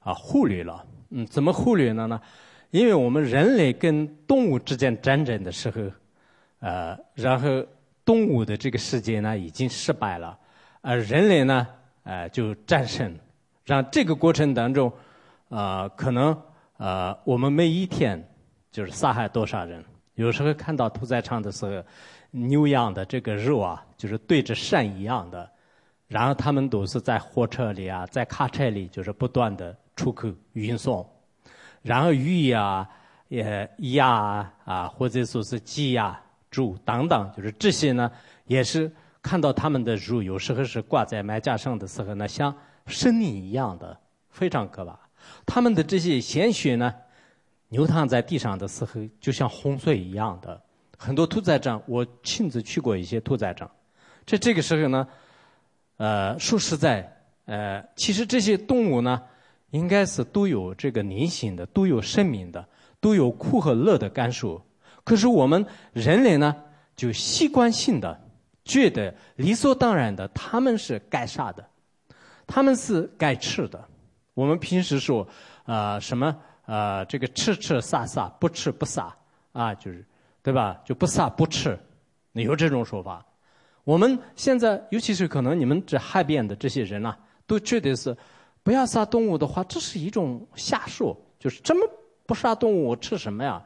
[0.00, 0.84] 啊忽略了。
[1.10, 2.20] 嗯，怎么忽略了呢？
[2.70, 5.82] 因为我们人类跟动物之间战争的时候，
[6.60, 7.48] 呃，然后
[8.04, 10.38] 动物的这个世界呢已经失败了，
[10.80, 11.66] 而人类呢，
[12.04, 13.14] 呃，就战胜。
[13.64, 14.92] 让这个过程当中，
[15.48, 16.36] 呃，可能
[16.76, 18.22] 呃，我们每一天
[18.72, 19.84] 就是杀害多少人？
[20.14, 21.82] 有时候看到屠宰场的时候，
[22.30, 25.48] 牛羊的这个肉啊，就是对着山一样的，
[26.08, 31.08] 然后他们都是在货车里啊，在卡车里，就是不断的出口运送。
[31.82, 32.88] 然后鱼呀、
[33.28, 38.10] 也鸭啊，或者说是鸡呀、猪等等，就是这些呢，
[38.46, 38.90] 也是
[39.22, 42.54] 看到他们的肉，有时候是挂在卖架上的时候呢，像
[42.86, 44.98] 生命一样的，非常可怕。
[45.46, 46.94] 他们的这些鲜血呢，
[47.68, 50.60] 流淌在地上的时候，就像洪水一样的。
[50.96, 53.70] 很多屠宰场，我亲自去过一些屠宰场，
[54.26, 55.08] 在这个时候呢，
[55.96, 57.10] 呃，说实在，
[57.46, 59.22] 呃，其实这些动物呢。
[59.72, 64.60] 应该是都有这个灵性的，都有生命的，都有苦和乐的感受。
[65.04, 66.56] 可是我们人类呢，
[66.96, 68.20] 就习惯性的
[68.64, 71.66] 觉得理所当然的，他们是该杀的，
[72.46, 73.82] 他们是该吃的。
[74.34, 75.26] 我们平时说
[75.64, 79.14] 啊什么啊这个吃吃杀杀，不吃不杀
[79.52, 80.04] 啊，就是
[80.42, 80.80] 对吧？
[80.84, 81.78] 就不杀不吃，
[82.32, 83.24] 你有这种说法。
[83.84, 88.16] 我们现在尤其是可能你们这海边的这些人呐，都觉得是。
[88.62, 91.18] 不要杀动物的话，这是一种瞎说。
[91.38, 91.90] 就是这么
[92.26, 93.64] 不杀动物，我吃什么呀？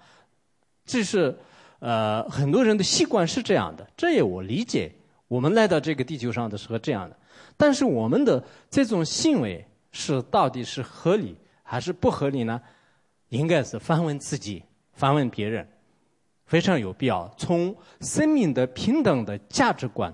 [0.86, 1.36] 这是
[1.84, 4.90] 呃很多人的习惯是这样的，这也我理解。
[5.28, 7.14] 我们来到这个地球上的时候这样的，
[7.58, 12.58] 但是我们的这种行为是到底是合理还是不合理呢？
[13.28, 14.62] 应该是反问自己，
[14.94, 15.66] 反问别人，
[16.46, 17.30] 非常有必要。
[17.36, 20.12] 从生命的平等的价值观、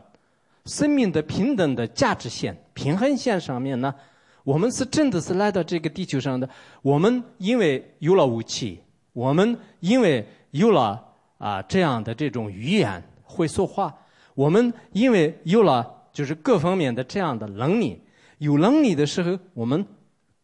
[0.64, 3.94] 生命的平等的价值线、平衡线上面呢？
[4.42, 6.48] 我们是真的是来到这个地球上的。
[6.82, 8.80] 我们因为有了武器，
[9.12, 11.06] 我们因为有了
[11.40, 13.92] 啊这样的这种语言会说话，
[14.34, 18.00] 我们因为有了就是各方面的这样的能力，
[18.38, 19.84] 有能力的时候，我们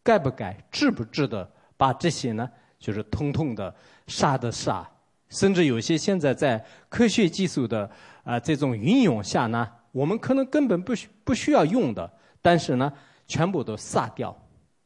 [0.01, 2.49] 该不该、值不值得把这些呢？
[2.79, 3.73] 就是统统的
[4.07, 4.85] 杀的杀，
[5.29, 7.89] 甚至有些现在在科学技术的
[8.23, 12.91] 啊这种运用下呢，我们可能根本不需不需要用的，但是呢。
[13.29, 14.33] 全部都杀掉，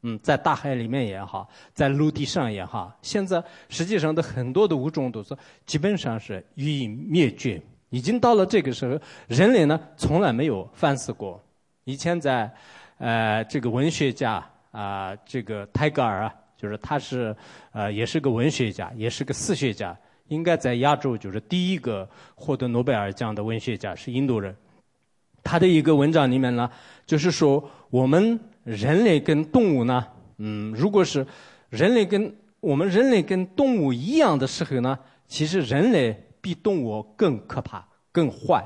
[0.04, 7.62] 嗯，在大海里面也好，在陆地上也好，现在实际上的很多的物种都是基本上是予以灭绝。
[7.90, 11.44] 已经到了这个时候，人类呢从来没有反思过。
[11.84, 12.50] 以前在，
[12.98, 17.36] 呃，这个文学家啊，这个泰戈尔啊，就是他是
[17.72, 19.98] 呃，也是个文学家，也是个史学家，
[20.30, 24.56] 应该在亚洲就是第一个获得诺贝尔奖的文学家，是印度人。
[25.44, 26.70] 他的一个文章里面呢，
[27.06, 30.06] 就是说我们人类跟动物呢，
[30.38, 31.26] 嗯，如果是
[31.70, 38.64] 人类跟我们人类跟动物一样的时候呢，其实人类比动物更可怕、更坏。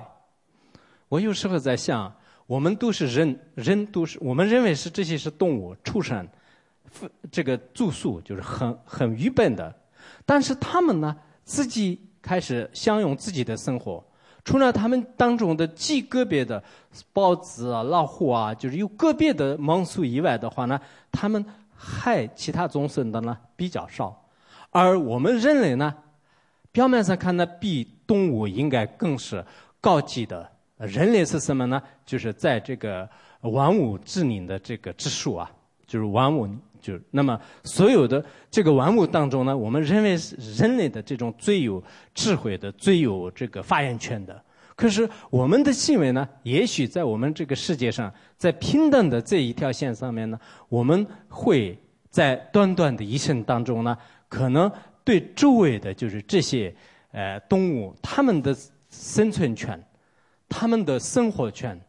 [1.08, 2.14] 我有时候在想，
[2.46, 6.28] 我们都是人，人都是我们认为是这些是动物畜生，
[7.32, 9.74] 这个住宿就是很很愚笨的，
[10.26, 14.04] 但是他们呢，自己开始享用自己的生活。
[14.46, 16.64] 除了他们当中的极个别的
[17.12, 20.80] 豹子啊、老虎啊，就是有个别的猛兽以外的话呢，
[21.12, 21.44] 他们
[21.76, 24.24] 害其他众生的呢比较少。
[24.70, 25.94] 而我们人类呢，
[26.72, 29.44] 表面上看呢比动物应该更是
[29.82, 30.50] 高级的。
[30.78, 31.82] 人类是什么呢？
[32.06, 33.10] 就是在这个
[33.42, 35.52] 万物之灵的这个之数啊，
[35.88, 36.48] 就是万物。
[36.86, 44.40] 就是那么所有的这个玩物当中呢，我们认为是人类的这种最有智慧的、最有这个发言权的。
[44.76, 51.76] 可是我们的行为呢，也许在我们这个世界上，在平等的这一条线上面呢，我们会
[52.12, 53.98] 在短短的一生当中呢，
[54.30, 54.72] 可能
[55.04, 56.76] 对周围的就是这些
[57.12, 58.56] 呃动物，他们的
[58.92, 59.82] 生存权、
[60.48, 61.80] 他们的生活权、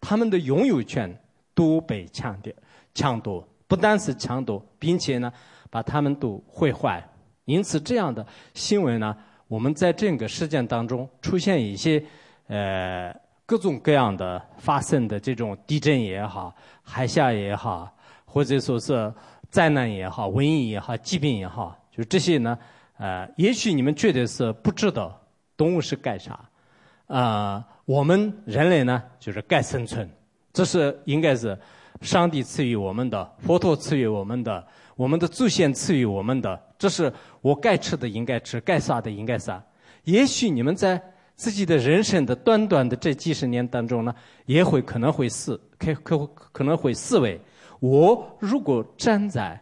[0.00, 1.12] 他们的拥有权
[1.54, 2.52] 都被抢掉、
[2.94, 5.32] 抢夺，不单是抢夺，并且呢，
[5.68, 7.02] 把他们都毁坏。
[7.44, 9.16] 因此，这样的新闻呢，
[9.48, 12.00] 我们在这个事件当中出现一些
[12.46, 13.12] 呃
[13.44, 17.92] 各种各样的发生的这种地震也好、海啸也好，
[18.24, 19.12] 或者说是
[19.50, 22.56] 灾难也好、瘟疫也好、疾病也好，就这些呢，
[22.98, 25.20] 呃，也许你们觉得是不知道
[25.56, 26.38] 动物是干啥，
[27.08, 27.66] 啊。
[27.86, 30.08] 我们人类呢，就是该生存，
[30.54, 31.58] 这是应该是
[32.00, 39.62] 上帝赐予我们的，佛陀赐予我们的，我们的祖先赐予我们的，这是我该吃的应该吃，该杀的应该杀。
[40.04, 41.00] 也许你们在
[41.34, 44.14] 自己的人生的短短的这几十年当中呢，
[44.46, 47.40] 也会可能会思，可可可能会思维：
[47.80, 49.58] 我如果站在，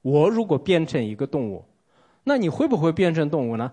[0.00, 1.64] 我如果变成一个动物，
[2.24, 3.70] 那你会不会变成动物呢？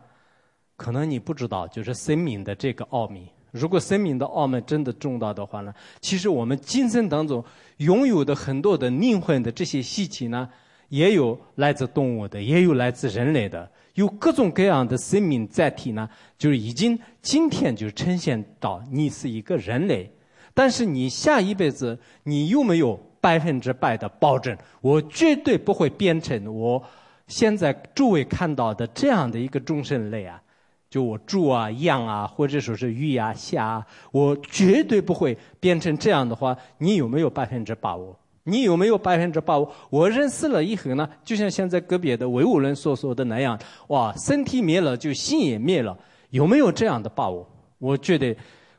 [0.76, 3.30] 可能你不知道，就是生命的这个奥秘。
[3.52, 7.44] 如果生命的奥秘真的重大的话呢，其实我们今生当中
[7.78, 10.48] 拥有的很多的灵魂的这些习气呢，
[10.90, 16.08] 也有来自动物的，也有来自人类的，有各种各样的生命载体呢，
[16.38, 20.12] 就是已经今天就呈现到你是一个人类，
[20.54, 24.58] 但是你下一辈子你有没有百分之百的保证？
[24.82, 26.84] 我绝对不会变成我
[27.28, 30.42] 现在诸位看到的这样的一个众生类啊。
[30.90, 36.58] 就我猪啊、羊啊，或者说是鱼啊、虾，啊，我绝对不会变成这样的话。
[36.80, 38.18] 你有没有百分之把握？
[38.44, 39.72] 你有没有百分之把握？
[39.92, 41.08] 我认识了以后呢？
[41.24, 45.96] 就像现在隔壁的唯物人所说的那样，哇，身体灭了就心也灭了，
[46.32, 47.48] 有没有这样的把握？
[47.78, 48.36] 我觉得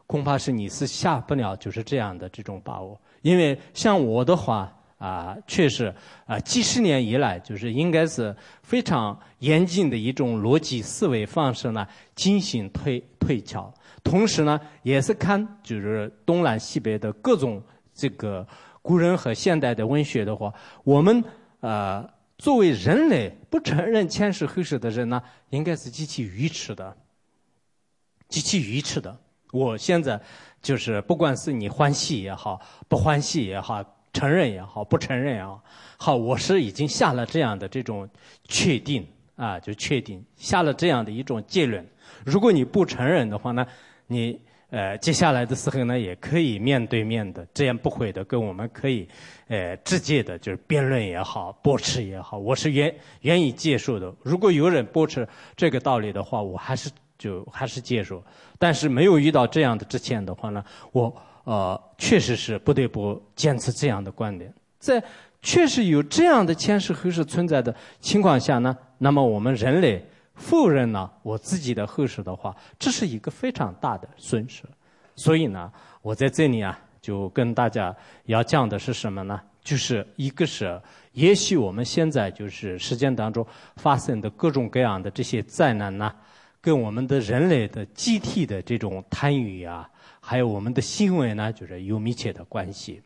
[0.07, 4.73] 恐怕是你是下不了就是这样的这种把握，因为像我的话。
[5.01, 5.93] 啊，确实，
[6.27, 13.73] 啊，几十年以来，就是应该是非常严谨的一种逻辑思维方式呢，进行推推敲。
[14.05, 17.63] 同时呢，也是看就是东南西北的各种
[17.95, 18.47] 这个
[18.83, 20.53] 古人和现代的文学的话，
[20.85, 21.25] 我们
[21.61, 26.95] 呃作为人类不承认前世后世的人呢，应该是极其愚痴的，
[28.29, 29.19] 极其愚痴的。
[29.51, 30.21] 我现在
[30.61, 33.83] 就是不管是你欢喜也好，不欢喜也好。
[34.13, 35.63] 承认也好，不承认也好，
[35.97, 38.09] 好，我是已经下了这样的这种
[38.45, 41.87] 确定啊，就确定下了这样的一种结论。
[42.25, 43.65] 如果你不承认的话呢，
[44.09, 44.39] 你
[44.71, 49.09] 呃接下来的时候呢，也可以面对面的，这样不会的，跟我们可以
[49.47, 54.13] 呃直接的，就是辩论也好，驳斥也好，我是愿愿意接受的。
[54.23, 58.23] 如果有人驳斥这个道理的话，我还是就还是接受。
[58.59, 61.15] 但是没有遇到这样的之前的话呢，我。
[61.45, 64.53] 呃，确实是不得不坚持这样的观点。
[64.79, 65.03] 在
[65.43, 74.65] 确实有这样的前世后世存在的情况下呢，那么我们人类否认了我自己的后世的话，这是一个非常大的损失。
[75.17, 75.71] 所以呢，
[76.03, 79.41] 我在这里啊，就跟大家要讲的是什么呢？
[79.63, 80.81] 就是一个是，
[81.13, 86.15] 也许我们现在就是时间当中发生的各种各样的这些灾难呢，
[86.61, 89.90] 跟我们的人类的集体的这种贪欲啊。
[90.21, 93.03] 还有我们的行为呢，就是有密切的关系。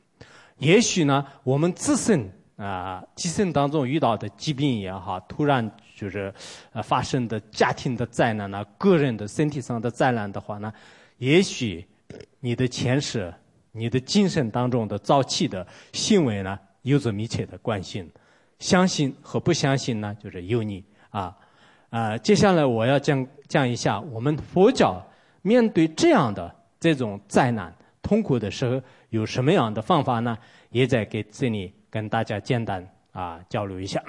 [0.59, 6.33] 也许呢，我们自身啊，自身当中遇到的疾病也好，突然就是
[6.73, 10.73] 呃发生的家庭的灾难呢，个人的身体上的灾难的话呢，
[11.19, 11.85] 也许
[12.41, 13.33] 你的前世、
[13.73, 18.09] 你的精神当中的早期的行为呢，有着密切的关系。
[18.61, 21.37] 相信和不相信呢，就是由你啊
[21.91, 22.17] 啊。
[22.19, 25.05] 接下来我要讲讲一下我们佛教
[25.43, 26.55] 面对这样的。
[26.85, 30.37] 这种灾难痛苦的时候，有什么样的方法呢？
[30.69, 34.03] 也在给这里跟大家简单啊交流一下。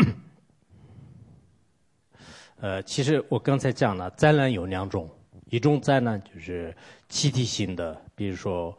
[2.60, 5.10] 呃，其实我刚才讲了，灾难有两种，
[5.50, 6.76] 一种灾难就是
[7.08, 8.78] 集体性的，比如说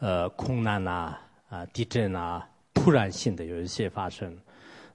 [0.00, 1.16] 呃空难呐、
[1.48, 2.44] 啊地震啊，
[2.74, 4.36] 突然性的有一些发生。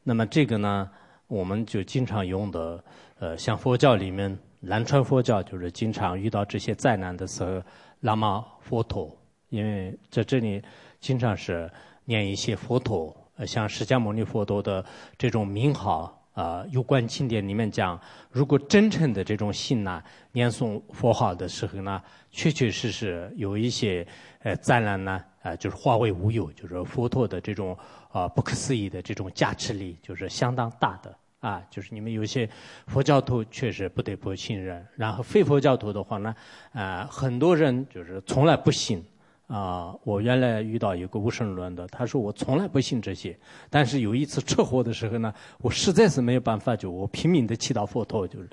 [0.04, 0.91] 那么这个呢，
[1.28, 2.84] 我们就经常用的，
[3.18, 7.62] 呃，像佛教里面，南传佛教就是经常遇到这些灾难的时候。
[8.03, 9.16] 喇嘛佛陀，
[9.49, 10.59] 因为在这里
[10.99, 11.72] 经常是
[12.05, 14.84] 念一些佛陀，像释迦牟尼佛陀的
[15.20, 16.66] 这种名号啊。
[16.72, 18.01] 有关经典里面讲，
[18.32, 20.01] 如果真诚的这种心呢，
[20.32, 22.01] 念诵佛号的时候呢，
[22.32, 24.03] 确确实实有一些
[24.39, 27.78] 呃灾难呢，啊，就是化为乌有，就是佛陀的这种
[28.09, 31.16] 啊不可思议的这种加持力，就是相当大的。
[31.42, 32.48] 啊，就是你们有些
[32.86, 36.36] 佛教徒确实不得不信任，然后非佛教徒的话呢，
[36.72, 39.04] 啊，很多人就是从来不信，
[39.48, 43.36] 啊，我原来遇到一个无神论的，他说我从来不信这些，
[43.72, 48.50] 但是有一次车祸的时候呢，我实在是没有办法，就我拼命的祈祷佛陀，就是，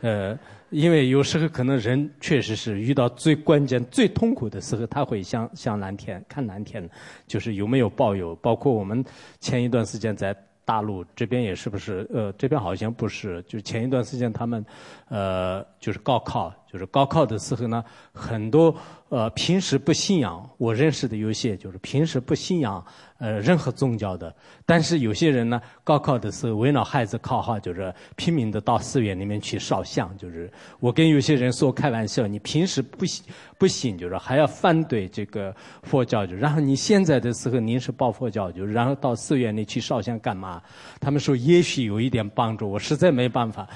[0.00, 0.38] 呃，
[0.70, 6.88] 因为有时候可能人确实是遇到最关键、最痛苦的时候，他会向向蓝天看蓝天，
[7.26, 8.34] 就是有没有保佑。
[8.36, 9.04] 包括我们
[9.40, 10.34] 前一段时间在。
[10.70, 12.08] 大陆这边也是不是？
[12.14, 13.42] 呃，这边好像不是。
[13.42, 14.64] 就是前一段时间他们，
[15.08, 18.72] 呃，就是高考，就是高考的时候呢，很多
[19.08, 22.86] 呃平时不信仰，我认识的有些就是平时不信仰。
[23.20, 30.10] 呃，任何宗教的，但是有些人呢，高考的时候为了孩子考好，就是拼命的到寺院里面去烧香。
[30.16, 33.22] 就是我跟有些人说开玩笑，你平时不行
[33.58, 40.62] 不行，就是还要反对这个佛教，就然后你现在的时候您是报佛教，就然后到寺院里去烧香干嘛？
[40.98, 43.68] 他们说也许有一点帮助，我实在没办法。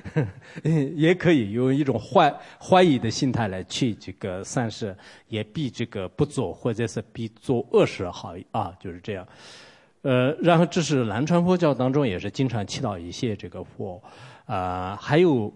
[0.94, 4.96] 也可以用一种怀怀疑的心态来去这个算是
[5.28, 9.26] 也比这个不做或者是比做恶事好啊，就是这样。
[10.02, 14.02] 呃，然后这是南传佛教当中也是经常祈祷一些这个佛，
[14.46, 15.52] 啊，还有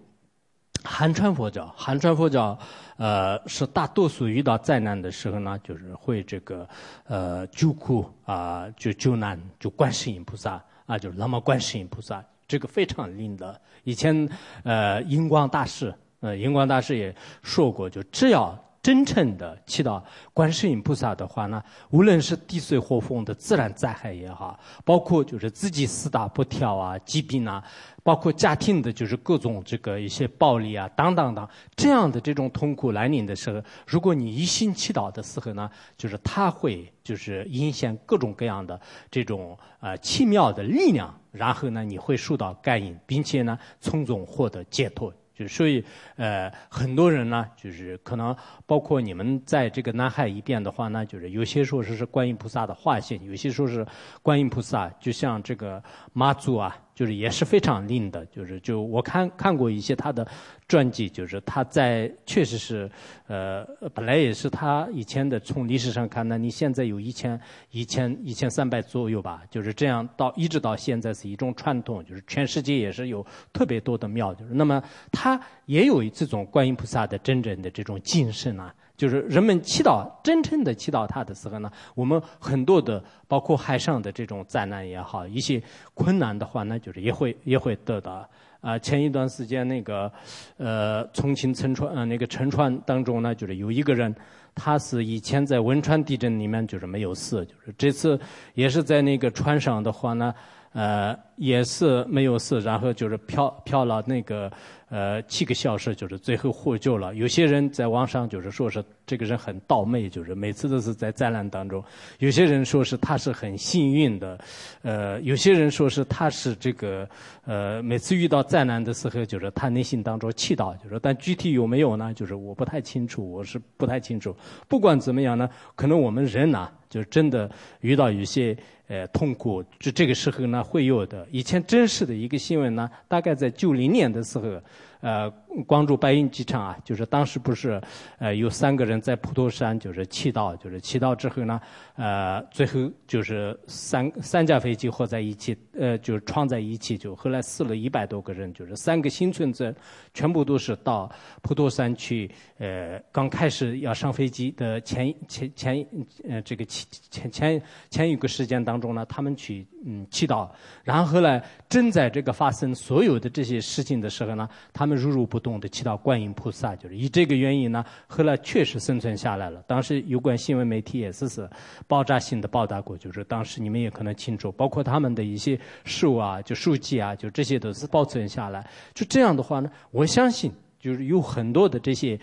[0.84, 2.56] 韩传佛教，韩传佛教
[2.96, 6.68] 呃是大多数遇到灾难的时候呢，就是会这个
[7.06, 12.24] 呃救苦啊，就救难，就观世音菩萨啊，就是那么观世音菩萨。
[12.46, 13.60] 这个非常灵的。
[13.84, 14.28] 以前，
[14.64, 20.00] 呃，荧光大师，呃，荧光大师也说过，就只要真诚的祈祷
[20.32, 21.60] 观世音菩萨的话呢，
[21.90, 27.60] 无论是地水火风的自然灾害也好，包括就是自己四大不调啊、疾病啊，
[28.04, 35.68] 包括家庭的就是各种这个一些暴力啊，等等等，这样的这种痛苦来临的时候，如果你一心祈祷的时候呢，
[35.98, 38.80] 就是他会就是引现各种各样的
[39.10, 41.12] 这种呃奇妙的力量。
[41.32, 45.12] 然后呢，你会受到感应，并且呢，从中获得解脱。
[45.36, 45.84] 就所以，
[46.16, 48.34] 呃，很多人呢，就是可能
[48.64, 53.86] 包括你们在这个南海一边的话呢，就是有些说是是观音菩萨的化身，有些说是
[54.22, 55.82] 观音菩萨，就像这个
[56.14, 56.74] 妈祖啊。
[56.96, 60.26] 就是也是非常灵的，就是就我看看过一些他的
[60.66, 62.90] 传记，就是他在确实是，
[63.26, 67.38] 呃，本来也是他以前的，从历史上看呢，你现在有一千
[67.70, 74.82] 一千一千三百左右吧，就是这样到一直到现在是一种传统，就是全世界也是有特别多的庙，就是那么
[75.12, 78.74] 他也有这种观音菩萨的真正的这种精神啊。
[78.96, 85.62] 就是人们祈祷真诚的祈祷他的时候呢，我们很多的包括海上的这种灾难也好，一些
[85.94, 88.28] 困难的话呢，就是也会也会得到。
[88.62, 90.10] 啊，前一段时间那个，
[90.56, 94.12] 呃，重庆沉船呃那个沉船当中呢，就是有一个人，
[94.56, 98.18] 他是以前在汶川地震里面就是没有死，就是这次
[98.54, 100.34] 也是在那个船上的话呢，
[100.72, 104.50] 呃，也是没有死，然后就是漂漂了那个。
[104.88, 107.14] 呃，七个小时就是最后获救了。
[107.14, 111.82] 有些人在网上就是说是这个人很倒霉，就是每次都是在灾难当中。
[112.18, 114.38] 有些人说是他是很幸运的，
[114.82, 117.08] 呃，有些人说是他是这个
[117.44, 122.14] 呃，每次遇到灾难的时候，就是他内心当中祈祷，就是但具体有没有呢？
[122.14, 124.36] 就是我不太清楚，我是不太清楚。
[124.68, 128.56] 不管怎么样呢，可能我们人呐，就真的遇到一些
[128.88, 131.26] 呃痛苦，就这个时候呢会有的。
[131.30, 134.60] 以前真实的一个新闻呢，大概在九零年的时候。
[135.00, 135.30] 呃，
[135.66, 137.78] 光州白云机场啊，就是当时不是，
[138.18, 141.60] 呃，有三个人在普陀山就是祈祷，就是祈祷之后呢，
[141.96, 149.74] 呃，最后就是三三架飞机合在一起，呃，就是撞在一起，就后来死了一百多个人，就是三个幸存者
[150.14, 151.10] 全部都是到
[151.42, 155.86] 普陀山去，呃，刚开始要上飞机的前前前
[156.26, 160.48] 呃这个前前前前一个时间当中呢，他们去嗯祈祷，
[160.84, 164.86] 然后后来正在这个发生所有的这些事情的时候呢，他。
[164.86, 169.62] 他们如如不动的祈祷观音菩萨，就是以这个原因呢，后来确实生存下来了。
[169.68, 171.48] 当时有关新闻媒体也是是
[171.86, 178.68] 爆炸性的报道过，就是当时你们也可能清楚，包括他们的一些书啊，就书籍啊，就这些都是保存下来。
[178.92, 182.18] 就这样的话呢，我相信就是有很多的这些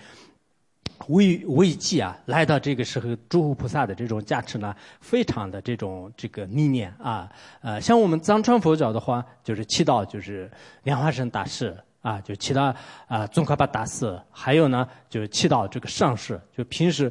[1.07, 10.51] 危危机啊，来到这个时候，诸佛菩萨的这种加持呢，非常的这种这个理念啊，呃，像我们藏传佛教的话，就是祈祷就是
[10.83, 11.73] 莲花生大师。
[12.03, 12.75] 啊，就祈祷
[13.07, 16.39] 啊，宗喀巴大师，还有呢，就是祈祷这个上师。
[16.55, 17.09] 就平时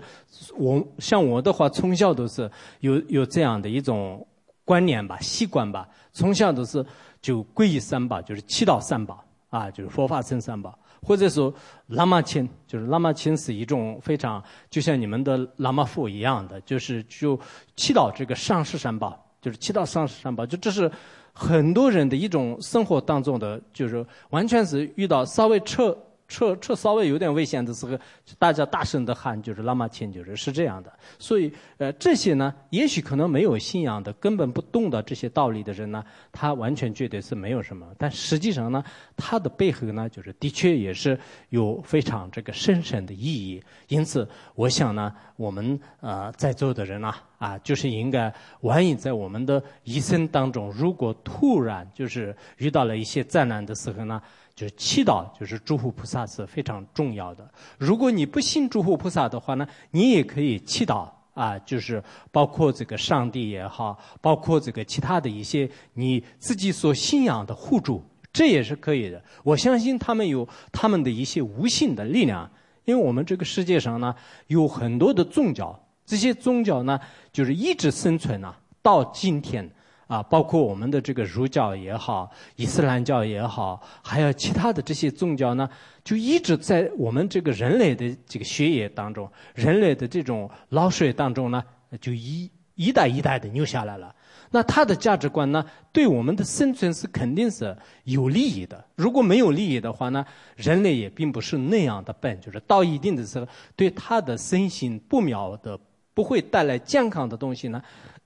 [0.55, 2.49] 我像我的话，从小都是
[2.81, 4.25] 有有这样的一种
[4.67, 5.89] 观念吧、习惯吧。
[6.13, 6.85] 从小都是
[7.23, 11.51] 就皈依三宝，就是祈祷三宝啊，就是佛法僧三宝，或者说
[11.89, 17.41] 喇嘛钦，就是喇嘛钦是一种非常就像你们的喇嘛佛一样的，就是就
[17.77, 20.93] 祈祷这个上师三宝，就是祈祷上师三宝，就这是。
[21.33, 25.97] 很多人的一种生活当中的，就是完全是遇到稍微彻
[26.33, 27.99] 车车稍微有点危险的时候，
[28.39, 30.91] 大家大声的喊，就是拉玛钦，就是是这样的。
[31.19, 36.03] 所以，呃，这些呢，也许可能没有信仰的，根本不懂的这些道理的人呢，
[36.33, 37.87] 他完全觉得是没有什么。
[37.99, 38.83] 但实际上呢，
[39.15, 41.19] 他的背后呢，就是的确也是
[41.51, 43.63] 有非常这个深深的意义。
[43.89, 54.23] 因此，我想呢，我们呃在座的人啊，啊，就是应该，万一在我们的一生当中，如果突然就是遇到了一些灾难的时候呢。
[54.55, 57.51] 就是祈祷，就是诸佛菩萨是非常重要的。
[57.79, 69.23] 如果你不信诸佛菩萨的话呢，你也可以祈祷啊，就是包括这个上帝也好，包括这个其他的一些你自己所信仰的护助，这也是可以的。
[69.43, 72.51] 我相信他们有他们的一些无形的力量，
[72.85, 74.15] 因为我们这个世界上呢
[74.49, 77.01] 有很多的宗教，这些宗教呢
[77.33, 79.69] 就是一直生存啊，到今天。
[80.13, 85.67] 啊，包括我们的这个儒教也好，伊斯兰教也好，还有其他的这些宗教呢，
[86.05, 91.65] 就一直在我们这个人类的这个血液当中，人类的这种老水当中呢，
[91.99, 94.15] 就一一代一代的流下来了。
[94.51, 98.85] 那他的价值观呢，对我们的生存是肯定是有利益的。
[98.97, 100.23] 如果没有利益的话呢，
[100.57, 105.81] 人类也并不是那样的笨，就是到一定的时候，对他的身心不妙的，
[106.13, 107.83] 不会带来健康的东西呢。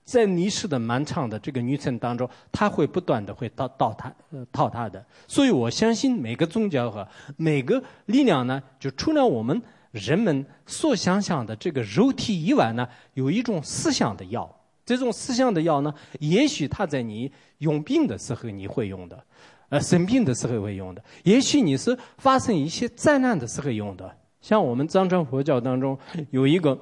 [0.07, 7.05] 在历史的漫长的这个旅程当中，他会不断的会到到他呃套他的，所以我相信每个宗教和
[7.35, 14.49] 每个力量呢，就除了我们人们所想象的这个肉体以外呢，有一种思想的药。
[14.85, 19.21] 这种思想的药呢，也许他在你用病的时候你会用的，
[19.67, 24.09] 呃生病的时候会用的，也许你是发生一些灾难的时候用的。
[24.39, 25.99] 像我们藏传佛教当中
[26.31, 26.79] 有一个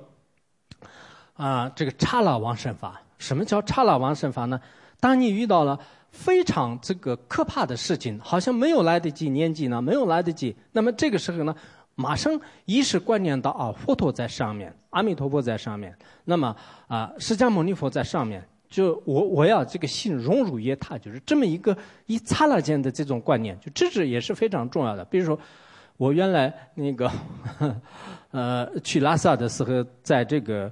[1.34, 3.02] 啊，这个刹那往生法。
[3.18, 4.60] 什么叫刹那往生法呢？
[5.00, 5.78] 当你遇到了
[6.10, 11.54] 非常这个可怕的事情，好像没有来得及念经呢，没有来得及，那么这个时候呢，
[11.96, 16.56] 马上意识观念到啊，佛陀在上面，阿弥陀佛在上面，那么
[16.88, 25.04] 啊，释迦牟尼佛在上面，就我我要这个心融入于他，就是这么一个一刹那间的这种观念，就这是也是非常重要的。
[25.06, 25.38] 比如说，
[25.98, 27.12] 我原来那个
[28.32, 30.72] 呃去拉萨的时候，在这个。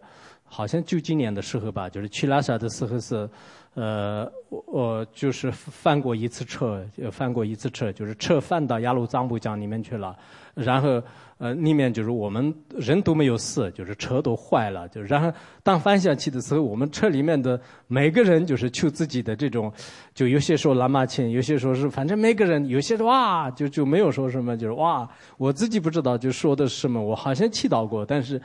[0.54, 3.28] 好像就今年的时候吧，就是去拉萨的时候是，
[3.74, 10.16] 呃，我就是翻过一次车，翻过一次车，就是车翻到雅鲁藏布江里面去了，
[10.54, 11.02] 然后。
[11.40, 15.30] 呃，里面就是我们人都没有事，就是车都坏了，就然后
[15.62, 19.74] 当翻下去的时候，我们车里面的每个人就是求自己的这种，
[20.14, 28.40] 就有些说拉马琴，有些说是反正每个人有些哇，就就没有说什么，就是哇，我自己不知道就说的什么，我好像祈祷过，但是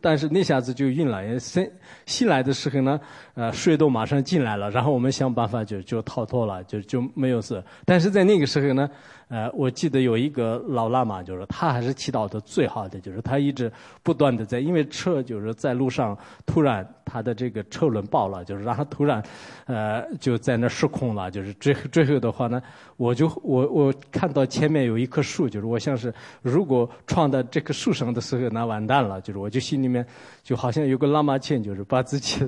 [0.00, 1.70] 但是那下子就晕了，醒
[2.06, 3.00] 醒来的时候呢，
[3.34, 8.88] 呃，水都马上进来了，然后我们想办法就就逃脱了，就就没有事，但是在那个时候呢。
[9.28, 13.72] 呃，我记得有一个老喇嘛，就是他还是祈祷的最好的，就是他一直
[14.02, 19.24] 不断的在，因为车就是在路上突然他的这个车轮爆了，就是然后突然，
[19.64, 22.62] 呃，就在那失控了，就是最最后的话呢，
[22.98, 26.12] 我就我我看到前面有一棵树，就是我像是
[26.42, 30.06] 如果撞到这棵树上的时候，那完蛋了，就是我就心里面
[30.42, 32.46] 就好像有个喇嘛签，就是把自己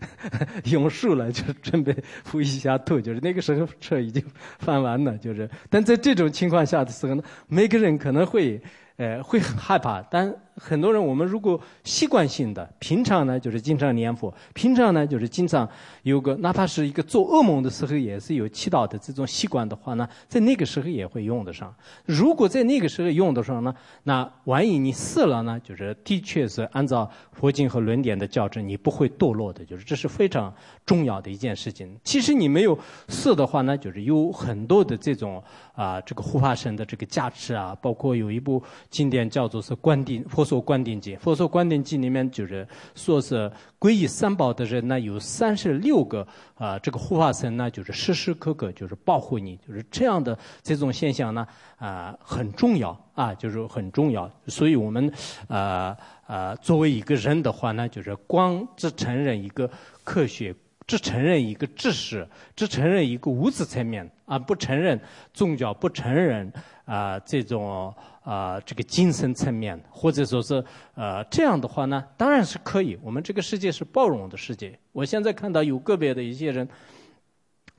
[0.72, 1.94] 用树了，就准备
[2.24, 4.24] 扶一下头，就是那个时候车已经
[4.58, 5.98] 翻完了，就是但在。
[6.00, 8.58] 这种情况下的时候呢，每个人可能会，
[8.96, 10.34] 呃，会很害怕，但。
[10.58, 15.68] 很多人，我们如果习惯性的，平常呢就是经常念佛，平常呢就是经常
[16.02, 21.72] 有个，哪怕是一个做噩梦的时候，也是有祈祷的这种习惯的话呢，在那个时候也会用得上。
[22.04, 30.52] 如果在那个时候用得上呢，那万一你死了呢，就是的确是按照佛经和论点的教证，你不会堕落的，就是这是非常
[30.84, 31.96] 重要的一件事情。
[32.02, 35.40] 其实你没有死的话呢，就是有很多的这种
[35.74, 40.47] 啊，这个护法神的这个加持啊，包括有一部经典叫做是观定佛。
[40.48, 51.46] 说观定经，佛说观定经里面就是说是皈依三宝的人呢，有三十六个啊，这个护法神呢，就是时时刻刻就是保护你，就是这样的这种现象呢
[51.76, 54.30] 啊很重要啊，就是很重要。
[54.46, 55.12] 所以我们
[55.48, 55.94] 啊
[56.26, 59.70] 啊作为一个人的话呢，就是光只承认一个
[60.02, 60.54] 科学，
[60.86, 62.26] 只承认一个知识，
[62.56, 64.98] 只承认一个物质层面啊，不承认
[65.34, 66.50] 宗教，不承认
[66.86, 67.94] 啊这种。
[68.28, 70.62] 啊，这个精神层面，或者说是
[70.94, 72.98] 呃这样的话呢，当然是可以。
[73.02, 74.78] 我们这个世界是包容的世界。
[74.92, 76.68] 我现在看到有个别的一些人，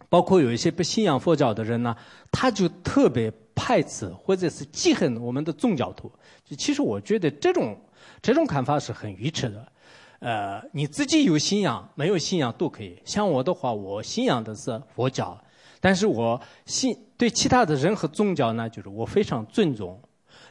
[0.10, 1.96] 包括有一些不信仰佛教的人呢，
[2.32, 6.12] 他就特别排斥或者是记恨我们的宗教徒。
[6.58, 7.80] 其实我觉得这种
[8.20, 9.72] 这种看法是很愚痴的。
[10.18, 13.00] 呃，你自己有信仰没有信仰都可以。
[13.06, 15.40] 像我的话，我信仰的是佛教，
[15.80, 20.02] 但是我信对其他的任何宗教呢，就是我非常尊重。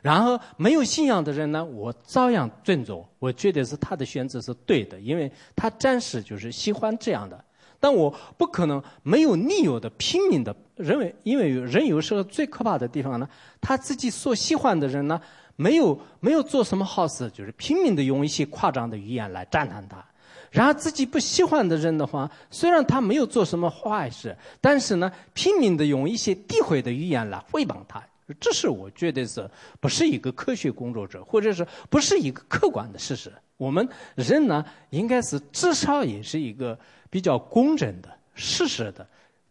[0.09, 7.44] 然后没有信仰的人呢，我照样尊重，我觉得是他的选择是对的，因为他暂时就是喜欢这样的。
[7.78, 13.28] 但我不可能没有理由的拼命的认为，因为人有时候最可怕的地方呢，
[13.61, 15.20] 他自己所喜欢的人呢，
[15.56, 20.02] 没有没有做什么好事，就是拼命的用一些夸张的语言来赞叹他。
[20.50, 28.02] 然后自己不喜欢的人的话，虽然他没有做什么坏事，但是呢，拼命的用一些诋毁的语言来诽谤他，
[28.39, 29.49] 这是我觉得是
[29.81, 33.33] 不是一个科学工作者，或者是不是一个客观的事实？
[33.57, 36.79] 我们人呢，应该是至少也是一个
[37.11, 39.07] 比较公正的、事实的、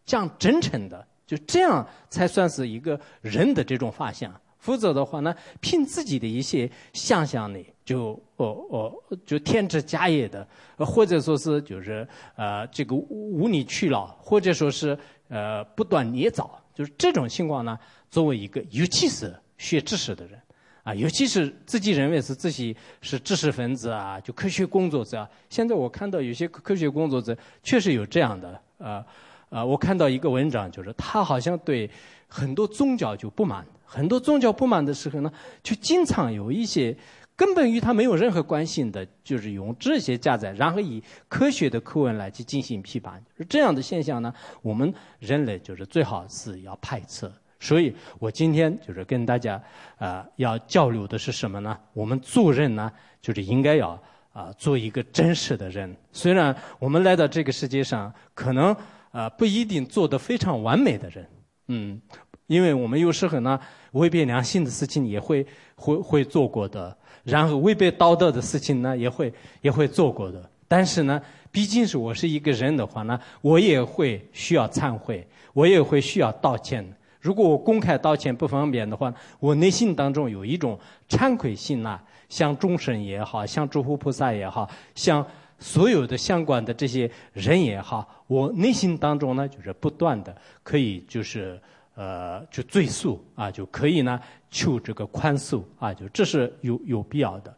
[0.06, 4.32] 讲真诚的，就这样才算是一个人的这种发现。
[4.60, 8.94] 否则的话呢，凭自己的一些想象力，就哦哦，
[9.26, 10.46] 就添枝加叶的，
[10.78, 12.06] 或者说是就是
[12.36, 14.98] 呃这个无理取闹，或者说是
[15.30, 17.80] 呃不断捏造，就是这种情况呢，
[18.18, 20.42] 作为一个尤其是学知识的人
[20.82, 25.30] 啊，尤其是自己认为是自己是知识分子啊，就科学工作者。
[25.52, 29.06] 现在我看到有些科学工作者确实有这样的呃
[29.50, 31.88] 呃，我看到一个文章，就是他好像对
[32.28, 33.64] 很多宗教就不满。
[33.86, 36.98] 很多宗教不满的时候呢，就经常有一些
[37.36, 43.24] 根本与他没有任何关系的，就是用这些加载，然后以科学的口吻来去进行批判。
[43.48, 47.32] 这样的现象呢，我们人类就是最好是要排斥。
[47.60, 49.62] 所以我今天就是跟大家
[49.98, 51.78] 啊要交流的是什么呢？
[51.94, 52.92] 我们做人呢，
[53.22, 54.02] 就是应该要
[54.34, 55.96] 啊做一个真实的人。
[56.12, 58.76] 虽然我们来到这个世界上，可能
[59.12, 61.28] 啊不一定做得非常完美的人，
[61.68, 62.02] 嗯。
[62.46, 63.60] 因为我们有时候呢，
[63.92, 65.46] 违背良心的事情也会
[65.76, 70.50] 会会做过的，然后违背道德的事情呢，也会也会做过的。
[70.66, 76.90] 但是呢，毕竟是我是一个人的话呢，我也会需要忏悔，我也会需要道歉。
[77.28, 82.00] 如果我公开道歉不方便的话，我内心当中有一种惭愧心呐，
[82.30, 85.26] 向众生也好像诸佛菩萨也好像
[85.60, 91.60] 所有的相关的这些人也好，我内心当中呢，就是不断的可以就是。
[92.00, 94.22] 呃，就追溯啊，就可以呢
[94.52, 97.58] 求这个宽恕啊，就这是有有必要的。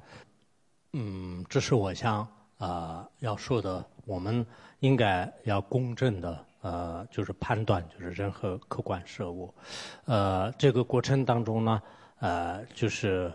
[0.94, 2.26] 嗯，这是我想
[2.58, 4.46] 啊要说的，我们
[4.80, 9.53] 应该要公正的呃，就是判断就是任何客观事物。
[10.05, 11.82] 呃，这个过程当中呢，
[12.20, 13.32] 呃，就是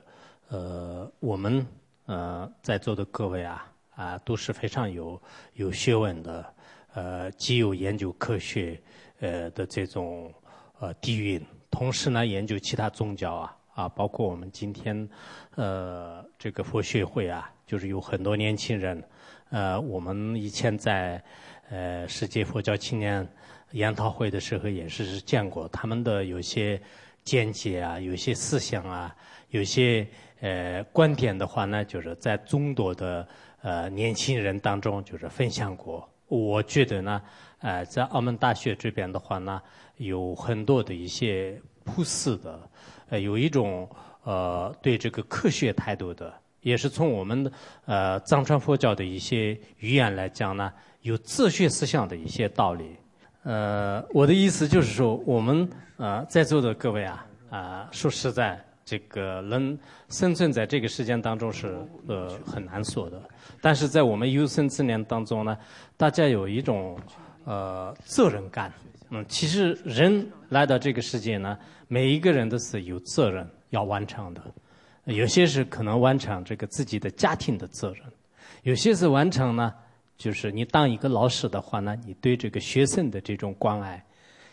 [0.48, 1.66] 呃我们
[2.06, 5.20] 呃在座的各位啊啊都是非常有
[5.54, 6.54] 有学问的，
[6.94, 8.80] 呃，既有研究科学
[9.20, 10.32] 呃的这种。
[10.80, 15.08] 呃，底蕴，同时呢，研究其他宗教啊，啊，包括我们今天，
[15.54, 19.02] 呃，这个佛学会啊，就是有很多年轻人，
[19.50, 21.22] 呃，我们以前在
[21.70, 23.26] 呃世界佛教青年
[23.72, 26.80] 研讨会的时候也是见过他们的有些
[27.24, 29.14] 见解啊，有些思想啊，
[29.50, 30.06] 有些
[30.40, 33.26] 呃观点的话呢，就是在众多的
[33.62, 36.08] 呃年轻人当中就是分享过。
[36.28, 37.22] 我觉得呢，
[37.60, 39.60] 呃，在澳门大学这边的话呢。
[39.98, 42.68] 有很多的一些普世的，
[43.10, 43.88] 呃，有一种
[44.24, 47.52] 呃对这个科学态度的，也是从我们的
[47.84, 50.72] 呃藏传佛教的一些语言来讲呢，
[51.04, 52.96] 有哲学思想的一些道理。
[53.42, 59.78] 呃，我的意思就是说，我们呃在座的各位啊，啊，说实在，这个能
[60.08, 61.76] 生存在这个世间当中是
[62.08, 63.20] 呃很难说的，
[63.60, 65.54] 但是在我们有生之年当中呢，
[65.98, 66.98] 大家有一种
[67.44, 68.72] 呃责任感。
[69.10, 74.42] 嗯，其实人来到这个世界呢，每一个人都是有责任要完成的。
[75.04, 78.02] 有些是可能完成这个自己的家庭的责任，
[78.62, 79.70] 有些是完成呢，
[80.16, 83.98] 就是你当一个老师的话呢，你对这个学生的这种关爱；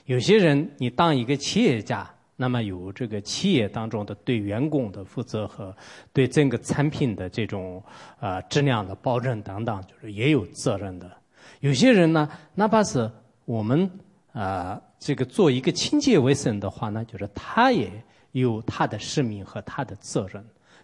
[0.06, 5.76] 有些人你当一个企业家，那么有这个企业当中的对员工的负责和
[6.12, 7.84] 对整个产品的这种
[8.20, 11.12] 啊质量的保证等等，就是也有责任的。
[11.60, 13.12] 有些人呢，哪怕是
[13.46, 13.90] 我们。
[14.34, 17.92] 啊，这个做一个清洁卫生的话呢，就是他也
[18.32, 20.42] 有他的使命和他的责任。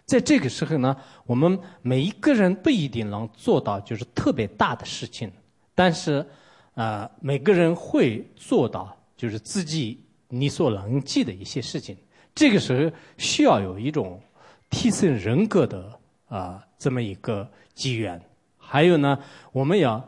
[0.08, 0.96] 在这个时候呢，
[1.26, 5.30] 我们每一个人不一定能做到就是特别大的事情，
[5.74, 6.26] 但是
[6.72, 11.94] 啊，每个人会做到就是自己力所能及的一些事情。
[12.34, 14.18] 这个时候需要有一种
[14.70, 18.18] 提升人格的啊这么一个机缘。
[18.56, 19.18] 还有呢，
[19.52, 20.02] 我们要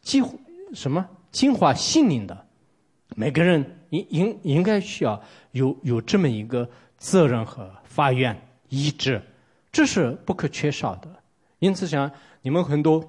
[0.00, 0.36] 几乎
[0.74, 2.46] 什么净化心灵的。
[3.14, 6.68] 每个人应应应该需要有有这么一个
[6.98, 8.36] 责任和发愿
[8.72, 9.20] 意志，
[9.70, 11.08] 这是不可缺少的。
[11.58, 12.10] 因此，像
[12.40, 13.04] 你们很多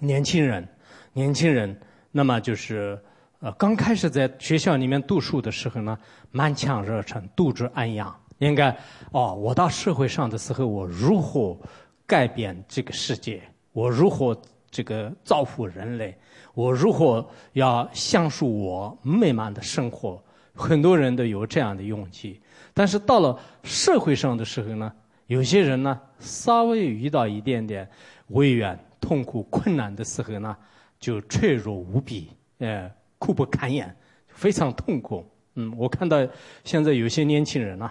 [0.00, 0.68] 年轻人，
[1.14, 1.74] 年轻人，
[2.12, 3.02] 那么就是
[3.40, 5.98] 呃刚开始在学校里面读书的时候呢，
[6.30, 8.68] 满腔热忱，度日安养，应该
[9.12, 11.58] 哦，我到社会上的时候，我如何
[12.06, 13.42] 改变这个世界？
[13.72, 14.38] 我如何
[14.70, 16.14] 这个造福人类？
[16.52, 20.22] 我如何要享受我美满的生活？
[20.54, 22.40] 很多人都有这样的勇气，
[22.78, 24.92] 但是到了社会上的时候呢，
[25.28, 27.88] 有些人呢，稍微遇到一点点
[28.26, 30.54] 危险、痛苦、困难的时候呢，
[31.00, 33.96] 就脆弱无比，呃，苦不堪言，
[34.28, 35.24] 非常痛苦。
[35.54, 36.18] 嗯，我看到
[36.64, 37.90] 现在有些年轻人呢，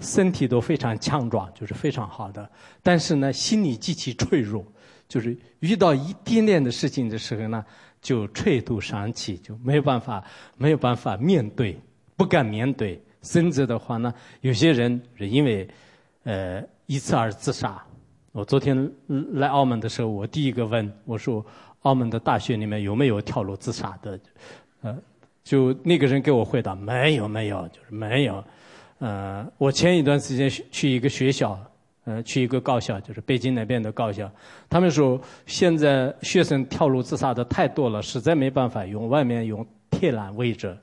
[0.00, 2.46] 身体都非常强壮，就是非常好的，
[2.82, 4.62] 但是呢，心里极其脆弱，
[5.08, 7.64] 就是遇到一点点的事情的时候呢，
[8.02, 10.22] 就垂头丧气，就没有办法，
[10.58, 11.80] 没有办法面对。
[12.16, 15.68] 不敢面对，甚至的话呢，有些人是因为，
[16.24, 17.82] 呃，一次而自杀。
[18.32, 18.90] 我昨天
[19.32, 21.44] 来澳门的时候，我第一个问我说
[21.82, 24.18] ：“澳门的大学里面有没有跳楼自杀的？”
[24.82, 24.96] 呃，
[25.42, 28.42] 就那个人给我回答：“没有，没有，就是没有。”
[29.00, 31.58] 呃，我前一段时间去一个学校，
[32.04, 34.30] 呃，去一个高校，就是北京那边的高校，
[34.68, 40.76] 他们说现在学生跳楼自杀的太多了，实在没办法用外面用铁栏围着。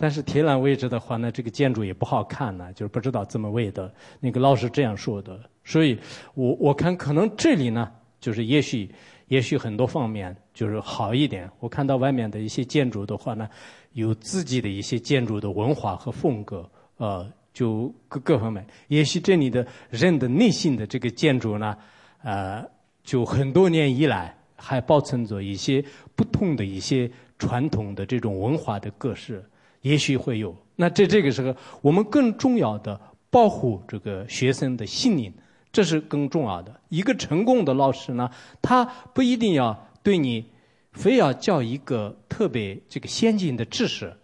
[0.00, 3.92] 但是铁栏位置的话呢，这个建筑也不好看呢，就是不知道怎么围的。
[4.20, 5.98] 那个老师这样说的，所以
[6.34, 7.90] 我我看可能这里呢，
[8.20, 8.88] 就是也许
[9.26, 11.50] 也许很多方面就是好一点。
[11.58, 13.50] 我看到外面的一些建筑的话呢，
[13.94, 18.64] 有自己的一些建筑的文化和风格，呃，就各各方面。
[18.86, 21.76] 也许这里的人的内心的这个建筑呢，
[22.22, 22.64] 呃，
[23.02, 25.84] 就很多年以来还保存着一些
[26.14, 29.44] 不同的一些传统的这种文化的格式。
[29.82, 30.56] 也许会有。
[30.76, 33.00] 那在这个时候，我们更重要的
[33.30, 35.32] 保护这个学生的心灵，
[35.72, 36.80] 这是更重要的。
[36.88, 38.30] 一个成功的老师呢，
[38.62, 40.46] 他不一定要对你
[40.92, 44.16] 非要教一个特别这个先进的知识。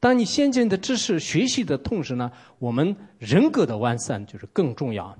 [0.00, 5.16] 当你先进的知识学习的同时呢，我们人格的完善就是更重要。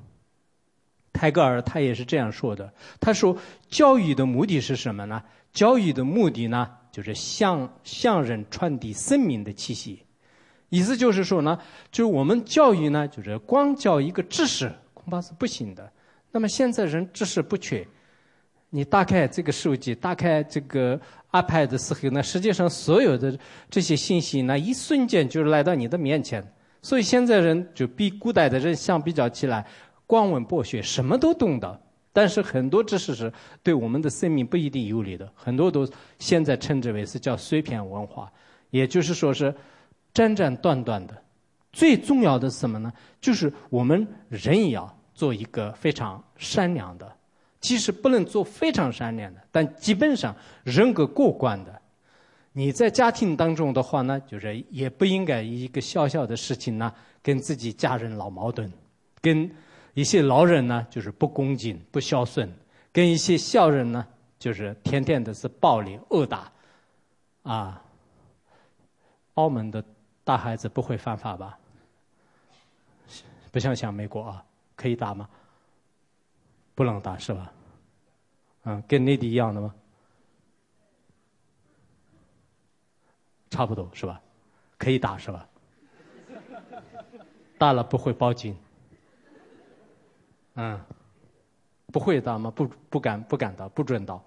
[1.12, 2.72] 泰戈尔他也是这样说的。
[3.01, 3.36] 他说
[3.68, 5.22] ：“教育的目的是什么呢？
[5.53, 10.03] 教育的目的呢？”就是向向人传递生命的气息，
[10.68, 11.59] 意思就是说呢，
[11.91, 15.93] 就是我们教育呢，就是光教一个知识恐怕是不行的。
[16.30, 17.86] 那么现在人知识不缺，
[18.70, 21.01] 你打开这个手机，打开这个
[21.32, 23.39] iPad 的时候呢，实际上所有的
[23.70, 26.47] 这些信息呢，一瞬间就来到你的面前。
[26.80, 29.66] 所以现在人就比古代的人相比较起来，
[30.07, 31.80] 光文博学，什么都懂得。
[32.18, 35.88] 但是很多知识是对我们的生命不一定有利的，很多都
[36.18, 38.28] 现在称之为是叫碎片文化，
[38.70, 39.54] 也就是说是
[40.12, 41.16] 斩斩断断的。
[41.72, 42.92] 最重要的是什么呢？
[43.20, 47.08] 就是我们人也要做一个非常善良的，
[47.60, 51.80] 即使不能做非常善良的，但基本上人格过关的。
[52.52, 56.92] 你在家庭当中的话呢，就是也不应该一个小小的事情呢，
[57.22, 58.68] 跟自己家人闹矛盾，
[59.22, 59.48] 跟。
[59.99, 62.49] 一些老人呢，就是不恭敬、不孝顺；
[62.92, 64.07] 跟一些小人呢，
[64.38, 66.53] 就是天天的是暴力、殴打。
[67.42, 67.82] 啊，
[69.34, 69.84] 澳门的
[70.22, 71.59] 大孩子不会犯法吧？
[73.51, 74.44] 不像像美国啊，
[74.76, 75.28] 可以打吗？
[76.76, 77.53] 不能打是吧？
[78.66, 79.74] 嗯，跟内地一样的吗？
[83.51, 84.20] 差不多是吧？
[84.78, 85.49] 可以打是吧？
[87.59, 88.57] 大了不会报警。
[90.61, 90.76] 嗯，
[91.92, 92.50] 不会打吗？
[92.50, 94.20] 不，不敢，不敢打，不准打。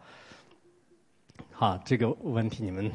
[1.51, 2.89] 好，这个问题你们，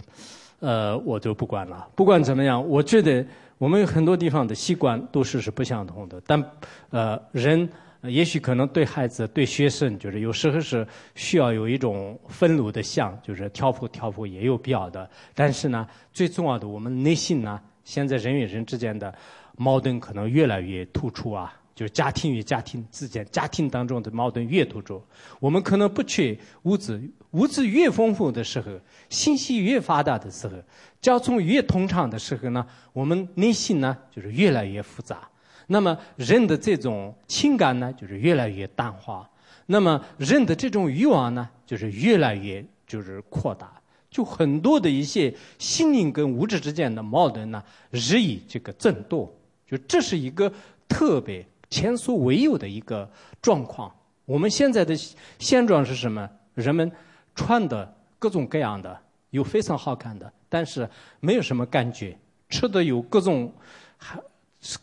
[0.61, 1.87] 呃，我就不管了。
[1.95, 3.25] 不管怎么样，我觉得
[3.59, 6.19] 我们很多地方的习惯都是是不相同的。
[6.27, 6.43] 但，
[6.89, 7.69] 呃，人
[8.05, 15.11] 也许可能对孩子、对学生，就是有时候是需要有一种愤怒的像，就是挑拨挑拨也有必要的。
[15.35, 19.15] 但是呢，最重要的，我们内心呢，现在人与人之间的
[19.59, 21.55] 矛盾可能越来越突出啊。
[21.77, 25.01] 就是家庭与家庭之间，家庭当中的矛盾越突出，
[25.39, 26.99] 我们可能不缺物质，
[27.33, 28.73] 物质越丰富的时候，
[29.11, 30.55] 信息越发达的时候，
[31.03, 35.29] 交通越通畅的时候呢，我们内心呢就是越来越复杂。
[35.67, 39.29] 那么人的这种情感呢，就是越来越淡化。
[39.67, 43.71] 那么人的这种欲望呢，就是越来越就是扩大。
[44.11, 49.31] 就很多的一些心灵跟物质之间的矛盾呢，日益这个增多。
[49.69, 50.51] 就这是一个
[50.89, 51.45] 特别。
[51.71, 53.11] 前所未有的一个
[53.41, 53.95] 状况。
[54.25, 54.95] 我们现在的
[55.39, 56.29] 现状是什么？
[56.55, 56.91] 人们
[57.35, 58.99] 穿的各种各样的，
[59.31, 60.89] 有非常好看的，但是
[61.21, 62.17] 没有什么感觉。
[62.49, 63.53] 吃的有各种，
[63.97, 64.19] 还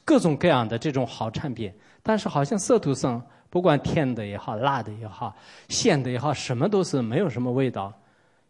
[0.05, 5.35] 各种各样的这种好产品，但是好像舌头上不管甜的也好，辣的也好，
[5.69, 7.91] 咸的也好，什么都是没有什么味道。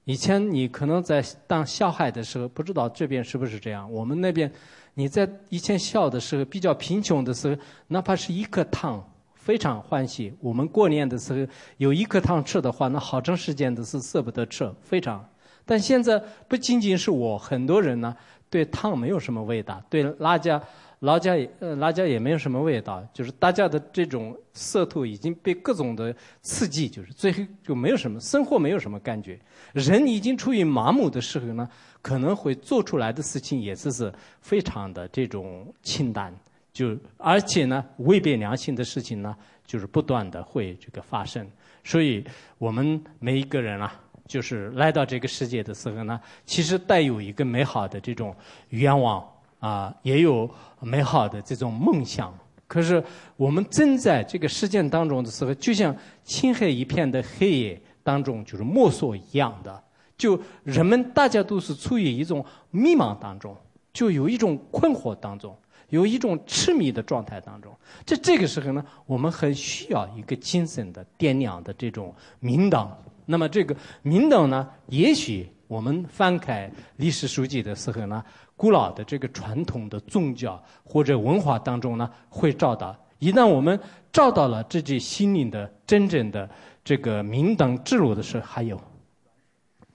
[0.05, 3.89] 以前你可能在当小孩的时候，不知道这边是不是这样。
[3.91, 4.51] 我们那边，
[4.93, 7.55] 你在以前小的时候比较贫穷的时候，
[7.87, 10.33] 哪怕是一颗糖，非常欢喜。
[10.39, 15.27] 我们过年的时候有一颗糖吃的话，那好长时间都是舍不得吃，非常。
[15.65, 18.15] 但现在不仅仅是我，很多人呢
[18.49, 20.61] 对糖没有什么味道，对辣椒。
[20.99, 29.37] 辣椒也呃，辣椒也没有什么味道，就是大家的这种舌头已经被各种的刺激，就是最后就没有什么生活，没有什么感觉。
[29.73, 31.67] 人已经处于麻木的时候呢，
[32.03, 36.31] 可能会做出来的事情也是是非常的这种清淡，
[36.71, 39.35] 就而且呢，违背良心的事情呢，
[39.65, 41.43] 就是不断的会这个发生。
[41.83, 42.23] 所以
[42.59, 48.35] 我们每一个人啊，就是来到这个世界的时候呢，其实带有一个美好的这种
[48.69, 49.27] 愿望。
[49.63, 50.49] 啊，也有
[50.81, 52.37] 美好的这种梦想。
[52.67, 53.01] 可是
[53.37, 55.95] 我们正在这个实践当中的时候，就像
[56.25, 59.81] 漆黑一片的黑夜当中，就是摸索一样的。
[60.23, 63.53] 就人们大家都是处于一种迷茫当中，
[63.91, 65.53] 就有一种困惑当中，
[65.89, 67.69] 有一种痴迷的状态当中。
[68.05, 72.89] 在这个时候呢，我们很需要一个精神的点亮的这种明灯。
[73.25, 78.23] 那么这个明灯呢，也许我们翻开历史书籍的时候呢。
[78.55, 82.95] 古老的这个传统的宗教或者文化当中呢，会照到。
[83.17, 83.77] 一旦我们
[84.11, 86.47] 照到了自己心灵的真正的
[86.83, 88.79] 这个明灯之路的时候，还有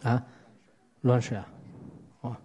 [0.02, 0.22] 啊，
[1.00, 1.48] 暖水啊，
[2.20, 2.36] 哦，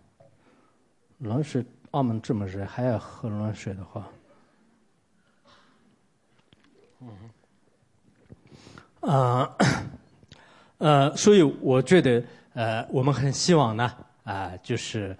[1.18, 4.08] 暖水，澳门这么热，还要喝暖水的话，
[7.01, 7.10] 嗯，
[9.01, 9.58] 啊，
[10.78, 12.24] 呃，所以我觉得，
[12.54, 13.91] 呃，我们很希望呢。
[14.24, 15.14] 啊，就是，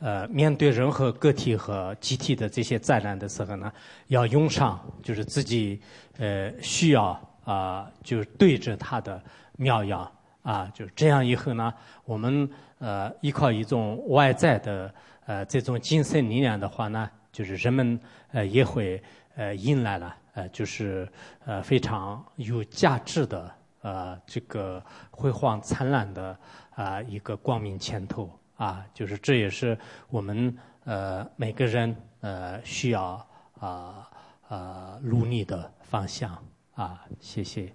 [0.00, 3.72] 呃，面对任何个体和集体的这些灾难的时候呢，
[4.08, 5.80] 要用上就是自己
[6.18, 9.18] 呃需要啊，就是对着它的
[9.56, 10.12] 妙药
[10.42, 11.72] 啊，就这样以后呢，
[12.04, 14.94] 我们呃依靠一种外在的
[15.26, 18.00] 呃这种精神力量的话呢，就是人们
[18.32, 19.02] 呃也会
[19.36, 21.08] 呃迎来了呃就是
[21.44, 26.36] 呃非常有价值的呃这个辉煌灿烂的
[26.74, 28.30] 啊一个光明前途。
[28.56, 29.78] 啊，就是这也是
[30.10, 33.26] 我们呃每个人呃需要
[33.58, 34.06] 啊
[34.48, 36.36] 啊努力的方向
[36.74, 37.72] 啊，谢谢。